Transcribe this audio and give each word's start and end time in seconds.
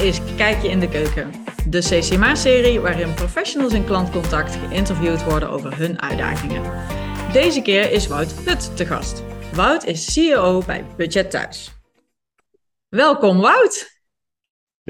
is 0.00 0.20
Kijk 0.36 0.62
je 0.62 0.68
in 0.68 0.80
de 0.80 0.88
keuken. 0.88 1.32
De 1.66 1.78
CCMA-serie 1.78 2.80
waarin 2.80 3.14
professionals 3.14 3.72
in 3.72 3.84
klantcontact 3.84 4.54
geïnterviewd 4.54 5.24
worden 5.24 5.50
over 5.50 5.76
hun 5.76 6.02
uitdagingen. 6.02 6.62
Deze 7.32 7.62
keer 7.62 7.90
is 7.92 8.06
Wout 8.06 8.32
Hut 8.32 8.76
te 8.76 8.86
gast. 8.86 9.22
Wout 9.54 9.84
is 9.84 10.12
CEO 10.12 10.62
bij 10.66 10.84
Budget 10.96 11.30
Thuis. 11.30 11.72
Welkom 12.88 13.40
Wout! 13.40 13.99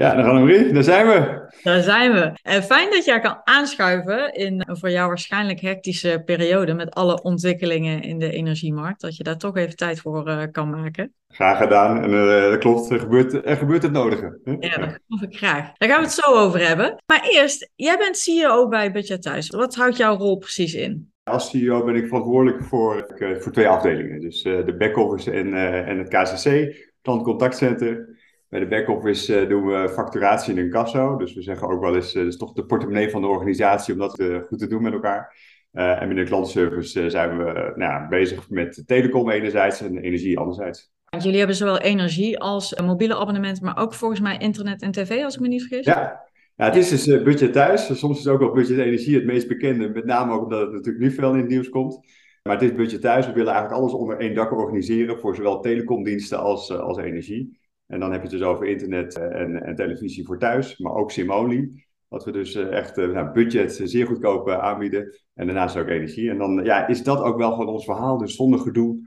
Ja, 0.01 0.15
dan 0.15 0.23
gaan 0.23 0.45
we 0.45 0.71
daar 0.73 0.83
zijn 0.83 1.07
we. 1.07 1.49
Daar 1.63 1.81
zijn 1.81 2.11
we. 2.11 2.31
En 2.41 2.63
fijn 2.63 2.89
dat 2.89 3.05
jij 3.05 3.19
kan 3.19 3.41
aanschuiven 3.43 4.33
in 4.33 4.63
een 4.67 4.77
voor 4.77 4.89
jou 4.89 5.07
waarschijnlijk 5.07 5.59
hectische 5.59 6.21
periode 6.25 6.73
met 6.73 6.93
alle 6.93 7.21
ontwikkelingen 7.21 8.01
in 8.01 8.19
de 8.19 8.31
energiemarkt. 8.31 9.01
Dat 9.01 9.15
je 9.15 9.23
daar 9.23 9.37
toch 9.37 9.57
even 9.57 9.75
tijd 9.75 9.99
voor 9.99 10.27
uh, 10.27 10.43
kan 10.51 10.69
maken. 10.69 11.13
Graag 11.27 11.57
gedaan. 11.57 12.03
En 12.03 12.11
uh, 12.11 12.49
dat 12.49 12.57
klopt, 12.57 12.89
er 12.89 12.99
gebeurt, 12.99 13.45
er 13.45 13.57
gebeurt 13.57 13.83
het 13.83 13.91
nodige. 13.91 14.39
Ja, 14.43 14.77
dat 14.77 14.99
geloof 15.07 15.21
ik 15.21 15.37
graag. 15.37 15.71
Daar 15.73 15.89
gaan 15.89 15.99
we 15.99 16.05
het 16.05 16.13
zo 16.13 16.33
over 16.33 16.67
hebben. 16.67 17.03
Maar 17.05 17.27
eerst, 17.29 17.69
jij 17.75 17.97
bent 17.97 18.17
CEO 18.17 18.67
bij 18.67 18.91
Budget 18.91 19.21
Thuis. 19.21 19.49
Wat 19.49 19.75
houdt 19.75 19.97
jouw 19.97 20.17
rol 20.17 20.37
precies 20.37 20.73
in? 20.73 21.11
Als 21.23 21.49
CEO 21.49 21.83
ben 21.83 21.95
ik 21.95 22.07
verantwoordelijk 22.07 22.63
voor, 22.63 23.13
voor 23.39 23.51
twee 23.51 23.67
afdelingen. 23.67 24.21
Dus 24.21 24.45
uh, 24.45 24.65
de 24.65 24.75
back-office 24.75 25.31
en, 25.31 25.53
en 25.85 25.97
het 25.97 26.07
KCC, 26.07 26.75
klantcontactcenter. 27.01 28.19
Bij 28.51 28.59
de 28.59 28.67
back-office 28.67 29.41
uh, 29.41 29.49
doen 29.49 29.65
we 29.65 29.89
facturatie 29.89 30.53
en 30.53 30.63
incasso. 30.63 31.17
Dus 31.17 31.33
we 31.33 31.41
zeggen 31.41 31.67
ook 31.67 31.81
wel 31.81 31.95
eens, 31.95 32.15
uh, 32.15 32.23
dat 32.23 32.31
is 32.31 32.37
toch 32.37 32.53
de 32.53 32.65
portemonnee 32.65 33.09
van 33.09 33.21
de 33.21 33.27
organisatie 33.27 33.93
om 33.93 33.99
dat 33.99 34.19
uh, 34.19 34.41
goed 34.47 34.59
te 34.59 34.67
doen 34.67 34.81
met 34.81 34.93
elkaar. 34.93 35.35
en 35.71 36.07
binnen 36.07 36.23
de 36.23 36.29
klantservice 36.29 37.09
zijn 37.09 37.37
we 37.37 37.43
nou 37.75 37.91
ja, 37.91 38.07
bezig 38.07 38.49
met 38.49 38.83
telecom 38.85 39.29
enerzijds 39.29 39.81
en 39.81 39.97
energie 39.97 40.37
anderzijds. 40.37 40.91
Want 41.05 41.23
jullie 41.23 41.37
hebben 41.37 41.55
zowel 41.55 41.77
energie 41.77 42.39
als 42.39 42.79
mobiele 42.79 43.15
abonnementen, 43.17 43.65
maar 43.65 43.77
ook 43.77 43.93
volgens 43.93 44.19
mij 44.19 44.37
internet 44.37 44.81
en 44.81 44.91
tv, 44.91 45.23
als 45.23 45.35
ik 45.35 45.41
me 45.41 45.47
niet 45.47 45.67
vergis. 45.67 45.85
Ja, 45.85 46.21
ja 46.55 46.65
het 46.65 46.75
is 46.75 46.89
dus 46.89 47.23
budget 47.23 47.53
thuis. 47.53 47.99
Soms 47.99 48.19
is 48.19 48.27
ook 48.27 48.39
wel 48.39 48.51
budget 48.51 48.77
energie 48.77 49.15
het 49.15 49.25
meest 49.25 49.47
bekende, 49.47 49.89
met 49.89 50.05
name 50.05 50.33
ook 50.33 50.43
omdat 50.43 50.61
het 50.61 50.71
natuurlijk 50.71 51.03
nu 51.03 51.11
veel 51.11 51.31
in 51.33 51.39
het 51.39 51.49
nieuws 51.49 51.69
komt. 51.69 51.99
Maar 52.43 52.53
het 52.53 52.63
is 52.63 52.73
budget 52.73 53.01
thuis. 53.01 53.25
We 53.25 53.33
willen 53.33 53.53
eigenlijk 53.53 53.81
alles 53.81 53.93
onder 53.93 54.17
één 54.17 54.33
dak 54.33 54.51
organiseren 54.51 55.19
voor 55.19 55.35
zowel 55.35 55.59
telecomdiensten 55.59 56.39
als, 56.39 56.71
als 56.71 56.97
energie. 56.97 57.59
En 57.91 57.99
dan 57.99 58.11
heb 58.11 58.21
je 58.21 58.27
het 58.27 58.37
dus 58.37 58.47
over 58.47 58.67
internet 58.67 59.17
en, 59.17 59.63
en 59.63 59.75
televisie 59.75 60.25
voor 60.25 60.39
thuis, 60.39 60.77
maar 60.77 60.93
ook 60.93 61.11
sim-only. 61.11 61.85
Wat 62.07 62.25
we 62.25 62.31
dus 62.31 62.55
echt 62.55 62.95
nou, 62.95 63.31
budget 63.31 63.81
zeer 63.83 64.05
goedkoop 64.05 64.49
aanbieden. 64.49 65.19
En 65.33 65.45
daarnaast 65.45 65.77
ook 65.77 65.87
energie. 65.87 66.29
En 66.29 66.37
dan 66.37 66.63
ja, 66.63 66.87
is 66.87 67.03
dat 67.03 67.21
ook 67.21 67.37
wel 67.37 67.55
van 67.55 67.67
ons 67.67 67.85
verhaal. 67.85 68.17
Dus 68.17 68.35
zonder 68.35 68.59
gedoe 68.59 68.99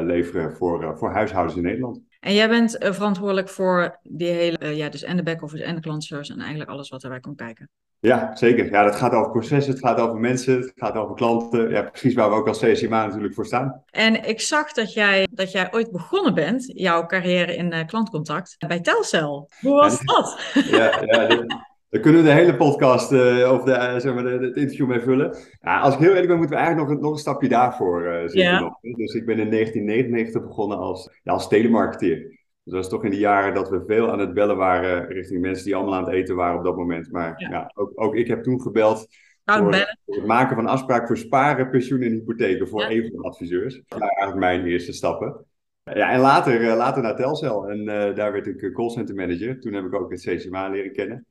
leveren 0.00 0.52
voor, 0.52 0.98
voor 0.98 1.10
huishoudens 1.10 1.56
in 1.56 1.62
Nederland. 1.62 2.02
En 2.20 2.34
jij 2.34 2.48
bent 2.48 2.76
verantwoordelijk 2.80 3.48
voor 3.48 3.98
die 4.02 4.28
hele, 4.28 4.76
ja, 4.76 4.88
dus 4.88 5.02
en 5.02 5.16
de 5.16 5.22
back-office 5.22 5.64
en 5.64 5.74
de 5.74 5.80
klantservice 5.80 6.32
en 6.32 6.40
eigenlijk 6.40 6.70
alles 6.70 6.88
wat 6.88 7.02
erbij 7.02 7.20
komt 7.20 7.36
kijken. 7.36 7.68
Ja, 8.00 8.36
zeker. 8.36 8.70
Ja, 8.70 8.82
dat 8.82 8.96
gaat 8.96 9.12
over 9.12 9.30
processen, 9.30 9.72
het 9.72 9.82
gaat 9.82 9.98
over 9.98 10.20
mensen, 10.20 10.60
het 10.60 10.72
gaat 10.76 10.94
over 10.94 11.14
klanten. 11.14 11.70
Ja, 11.70 11.82
precies 11.82 12.14
waar 12.14 12.30
we 12.30 12.36
ook 12.36 12.48
als 12.48 12.58
CSMA 12.58 13.06
natuurlijk 13.06 13.34
voor 13.34 13.46
staan. 13.46 13.82
En 13.90 14.28
ik 14.28 14.40
zag 14.40 14.72
dat 14.72 14.92
jij, 14.92 15.28
dat 15.30 15.52
jij 15.52 15.72
ooit 15.72 15.90
begonnen 15.90 16.34
bent, 16.34 16.72
jouw 16.74 17.06
carrière 17.06 17.56
in 17.56 17.72
uh, 17.72 17.86
klantcontact, 17.86 18.56
bij 18.68 18.80
Telcel. 18.80 19.50
Hoe 19.60 19.74
was 19.74 19.98
ja, 19.98 20.04
dat? 20.04 20.38
Ja, 20.70 21.02
ja 21.04 21.44
daar 21.90 22.00
kunnen 22.00 22.22
we 22.22 22.28
de 22.28 22.34
hele 22.34 22.56
podcast 22.56 23.12
uh, 23.12 23.52
of 23.52 23.62
de, 23.62 23.70
uh, 23.70 23.98
zeg 23.98 24.14
maar, 24.14 24.22
de, 24.22 24.30
het 24.30 24.56
interview 24.56 24.86
mee 24.86 25.00
vullen. 25.00 25.36
Ja, 25.60 25.80
als 25.80 25.94
ik 25.94 26.00
heel 26.00 26.08
eerlijk 26.08 26.28
ben, 26.28 26.36
moeten 26.38 26.56
we 26.56 26.62
eigenlijk 26.62 26.92
nog, 26.92 27.00
nog 27.00 27.12
een 27.12 27.18
stapje 27.18 27.48
daarvoor 27.48 28.02
uh, 28.02 28.20
zitten. 28.20 28.60
Nog. 28.60 28.80
Dus 28.80 29.14
ik 29.14 29.26
ben 29.26 29.38
in 29.38 29.50
1999 29.50 30.42
begonnen 30.42 30.78
als, 30.78 31.10
ja, 31.22 31.32
als 31.32 31.48
telemarketeer. 31.48 32.18
Dus 32.18 32.72
dat 32.72 32.74
was 32.74 32.88
toch 32.88 33.04
in 33.04 33.10
de 33.10 33.18
jaren 33.18 33.54
dat 33.54 33.68
we 33.68 33.82
veel 33.86 34.10
aan 34.10 34.18
het 34.18 34.34
bellen 34.34 34.56
waren 34.56 35.06
richting 35.06 35.40
mensen 35.40 35.64
die 35.64 35.76
allemaal 35.76 35.94
aan 35.94 36.04
het 36.04 36.14
eten 36.14 36.36
waren 36.36 36.58
op 36.58 36.64
dat 36.64 36.76
moment. 36.76 37.10
Maar 37.12 37.34
ja, 37.36 37.48
Ja. 37.50 37.70
ook, 37.74 37.92
ook 37.94 38.14
ik 38.14 38.26
heb 38.28 38.42
toen 38.42 38.60
gebeld 38.60 39.06
voor, 39.44 39.74
voor 40.06 40.14
het 40.16 40.26
maken 40.26 40.56
van 40.56 40.66
afspraken 40.66 41.06
voor 41.06 41.16
sparen, 41.16 41.70
pensioen 41.70 42.02
en 42.02 42.12
hypotheken 42.12 42.68
voor 42.68 42.80
Ja. 42.80 42.90
een 42.90 43.00
van 43.00 43.22
de 43.22 43.28
adviseurs. 43.28 43.74
Dat 43.74 43.98
waren 43.98 44.16
eigenlijk 44.16 44.38
mijn 44.46 44.66
eerste 44.66 44.92
stappen. 44.92 45.44
Ja, 45.84 46.10
en 46.10 46.20
later, 46.20 46.68
eh, 46.70 46.76
later 46.76 47.02
naar 47.02 47.16
Telcel. 47.16 47.68
En 47.68 47.88
eh, 47.88 48.14
daar 48.14 48.32
werd 48.32 48.46
ik 48.46 48.62
eh, 48.62 48.72
callcenter 48.72 49.14
manager. 49.14 49.60
Toen 49.60 49.72
heb 49.72 49.84
ik 49.84 49.94
ook 49.94 50.10
het 50.10 50.20
CCMA 50.20 50.68
leren 50.68 50.92
kennen. 50.92 51.26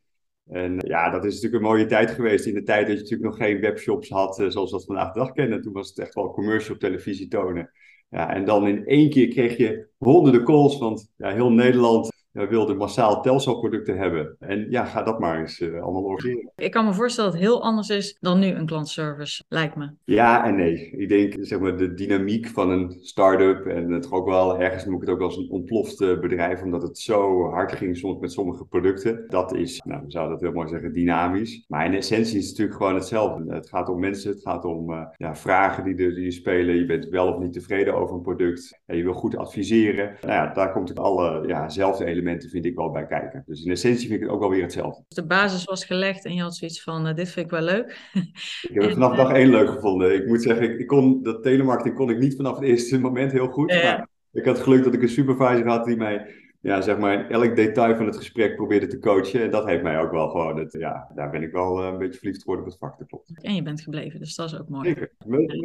En 0.50 0.80
eh, 0.80 0.90
ja, 0.90 1.10
dat 1.10 1.26
is 1.26 1.34
natuurlijk 1.34 1.64
een 1.64 1.70
mooie 1.70 1.86
tijd 1.86 2.12
geweest. 2.12 2.46
In 2.46 2.54
de 2.54 2.64
tijd 2.64 2.88
dat 2.88 2.96
je 2.96 3.02
natuurlijk 3.02 3.30
nog 3.30 3.38
geen 3.38 3.60
webshops 3.60 4.10
had 4.10 4.40
eh, 4.40 4.50
zoals 4.50 4.72
we 4.72 4.78
dat 4.78 4.86
vandaag 4.86 5.14
de 5.14 5.20
dag 5.20 5.32
kennen. 5.32 5.62
Toen 5.62 5.74
was 5.74 5.90
het 5.90 6.00
echt 6.00 6.14
wel 6.14 6.32
commercial 6.32 6.74
op 6.74 6.80
televisie 6.80 7.28
tonen. 7.28 7.72
Ja, 8.10 8.34
en 8.34 8.46
dan 8.46 8.68
in 8.68 8.86
één 8.86 9.10
keer 9.10 9.28
kreeg 9.28 9.58
je 9.58 9.88
honderden 9.98 10.44
calls, 10.44 10.78
want 10.78 11.12
ja, 11.18 11.34
heel 11.34 11.52
Nederland 11.52 12.19
ja, 12.32 12.48
wilde 12.48 12.74
massaal 12.74 13.22
Telcel-producten 13.22 13.98
hebben. 13.98 14.36
En 14.40 14.70
ja, 14.70 14.86
ga 14.86 15.04
dat 15.04 15.20
maar 15.20 15.40
eens 15.40 15.60
eh, 15.60 15.82
allemaal 15.82 16.04
organiseren. 16.04 16.52
Ik 16.56 16.72
kan 16.72 16.86
me 16.86 16.94
voorstellen 16.94 17.32
dat 17.32 17.40
het 17.40 17.50
heel 17.50 17.64
anders 17.64 17.90
is 17.90 18.18
dan 18.20 18.40
nu 18.40 18.48
een 18.48 18.66
klantservice, 18.66 19.44
lijkt 19.48 19.76
me. 19.76 19.90
Ja 20.04 20.46
en 20.46 20.56
nee. 20.56 20.90
Ik 20.92 21.10
denk, 21.10 21.36
zeg 21.40 21.60
maar, 21.60 21.78
de 21.78 21.94
dynamiek 21.94 22.48
van 22.48 22.70
een 22.70 22.98
start-up 23.02 23.66
en 23.66 23.92
het 23.92 24.12
ook 24.12 24.28
wel, 24.28 24.60
ergens 24.60 24.86
noem 24.86 24.96
ik 24.96 25.02
het 25.02 25.10
ook 25.10 25.18
wel 25.18 25.28
als 25.28 25.38
een 25.38 25.50
ontploft 25.50 26.02
eh, 26.02 26.20
bedrijf, 26.20 26.62
omdat 26.62 26.82
het 26.82 26.98
zo 26.98 27.50
hard 27.50 27.72
ging 27.72 27.98
soms 27.98 28.20
met 28.20 28.32
sommige 28.32 28.66
producten. 28.66 29.24
Dat 29.28 29.56
is, 29.56 29.82
nou, 29.86 30.02
we 30.06 30.12
zouden 30.12 30.34
dat 30.34 30.44
heel 30.44 30.54
mooi 30.54 30.68
zeggen, 30.68 30.94
dynamisch. 30.94 31.66
Maar 31.68 31.86
in 31.86 31.94
essentie 31.94 32.38
is 32.38 32.48
het 32.48 32.58
natuurlijk 32.58 32.78
gewoon 32.78 32.96
hetzelfde. 32.96 33.54
Het 33.54 33.70
gaat 33.70 33.90
om 33.90 34.00
mensen, 34.00 34.32
het 34.32 34.42
gaat 34.42 34.66
om 34.66 34.92
eh, 34.92 35.06
ja, 35.18 35.36
vragen 35.36 35.84
die 35.84 36.06
er 36.06 36.16
die 36.16 36.32
spelen. 36.32 36.76
Je 36.76 36.86
bent 36.86 37.08
wel 37.10 37.34
of 37.34 37.40
niet 37.40 37.54
tevreden 37.54 37.96
over 37.96 38.16
een 38.16 38.22
product. 38.22 38.80
En 38.86 38.98
je 38.98 39.04
wil 39.04 39.14
goed 39.14 39.38
adviseren. 39.38 40.16
Nou 40.22 40.34
ja, 40.34 40.54
daar 40.54 40.72
komt 40.72 40.92
ook 40.92 41.06
alle 41.06 41.48
ja, 41.48 41.70
zelfde 41.70 42.06
elementen, 42.06 42.19
vind 42.50 42.66
ik 42.66 42.76
wel 42.76 42.92
bij 42.92 43.06
kijken. 43.06 43.44
Dus 43.46 43.64
in 43.64 43.72
essentie 43.72 44.08
vind 44.08 44.22
ik 44.22 44.26
het 44.26 44.36
ook 44.36 44.40
wel 44.40 44.50
weer 44.50 44.62
hetzelfde. 44.62 45.04
Dus 45.08 45.18
de 45.18 45.26
basis 45.26 45.64
was 45.64 45.86
gelegd 45.86 46.26
en 46.26 46.34
je 46.34 46.42
had 46.42 46.56
zoiets 46.56 46.84
van, 46.84 47.08
eh, 47.08 47.16
dit 47.16 47.30
vind 47.30 47.46
ik 47.46 47.52
wel 47.52 47.62
leuk. 47.62 47.98
Ik 48.70 48.74
heb 48.74 48.84
het 48.84 48.94
vanaf 48.94 49.16
dag 49.16 49.32
één 49.32 49.50
leuk 49.50 49.70
gevonden. 49.70 50.16
Ik 50.16 50.28
moet 50.28 50.42
zeggen, 50.42 50.72
ik, 50.72 50.80
ik 50.80 50.88
kon, 50.88 51.24
dat 51.24 51.44
telemarketing 51.44 51.96
kon 51.96 52.10
ik 52.10 52.20
niet 52.20 52.36
vanaf 52.36 52.56
het 52.56 52.68
eerste 52.68 53.00
moment 53.00 53.32
heel 53.32 53.48
goed. 53.48 53.72
Maar 53.72 54.08
ik 54.32 54.46
had 54.46 54.60
geluk 54.60 54.84
dat 54.84 54.94
ik 54.94 55.02
een 55.02 55.10
supervisor 55.10 55.68
had 55.68 55.86
die 55.86 55.98
mij 55.98 56.28
ja, 56.62 56.82
zeg 56.82 56.98
maar, 56.98 57.14
in 57.14 57.30
elk 57.30 57.56
detail 57.56 57.96
van 57.96 58.06
het 58.06 58.18
gesprek 58.18 58.56
probeerde 58.56 58.88
te 58.88 59.00
coachen. 59.00 59.44
En 59.44 59.52
dat 59.52 59.66
heeft 59.66 59.84
mij 59.84 60.00
ook 60.00 60.12
wel 60.12 60.30
gewoon, 60.30 60.60
het, 60.60 60.76
ja, 60.80 61.08
daar 61.16 61.30
ben 61.30 61.44
ik 61.44 61.52
wel 61.52 61.82
eh, 61.82 61.88
een 61.88 61.98
beetje 61.98 62.20
verliefd 62.20 62.42
geworden 62.42 62.66
op 62.66 62.72
het 62.72 62.80
vak, 62.80 62.98
dat 62.98 63.08
klopt. 63.08 63.32
En 63.42 63.56
je 63.56 63.62
bent 63.62 63.82
gebleven, 63.82 64.20
dus 64.20 64.36
dat 64.36 64.52
is 64.52 64.60
ook 64.60 64.70
mooi. 64.70 64.88
Zeker. 64.88 65.12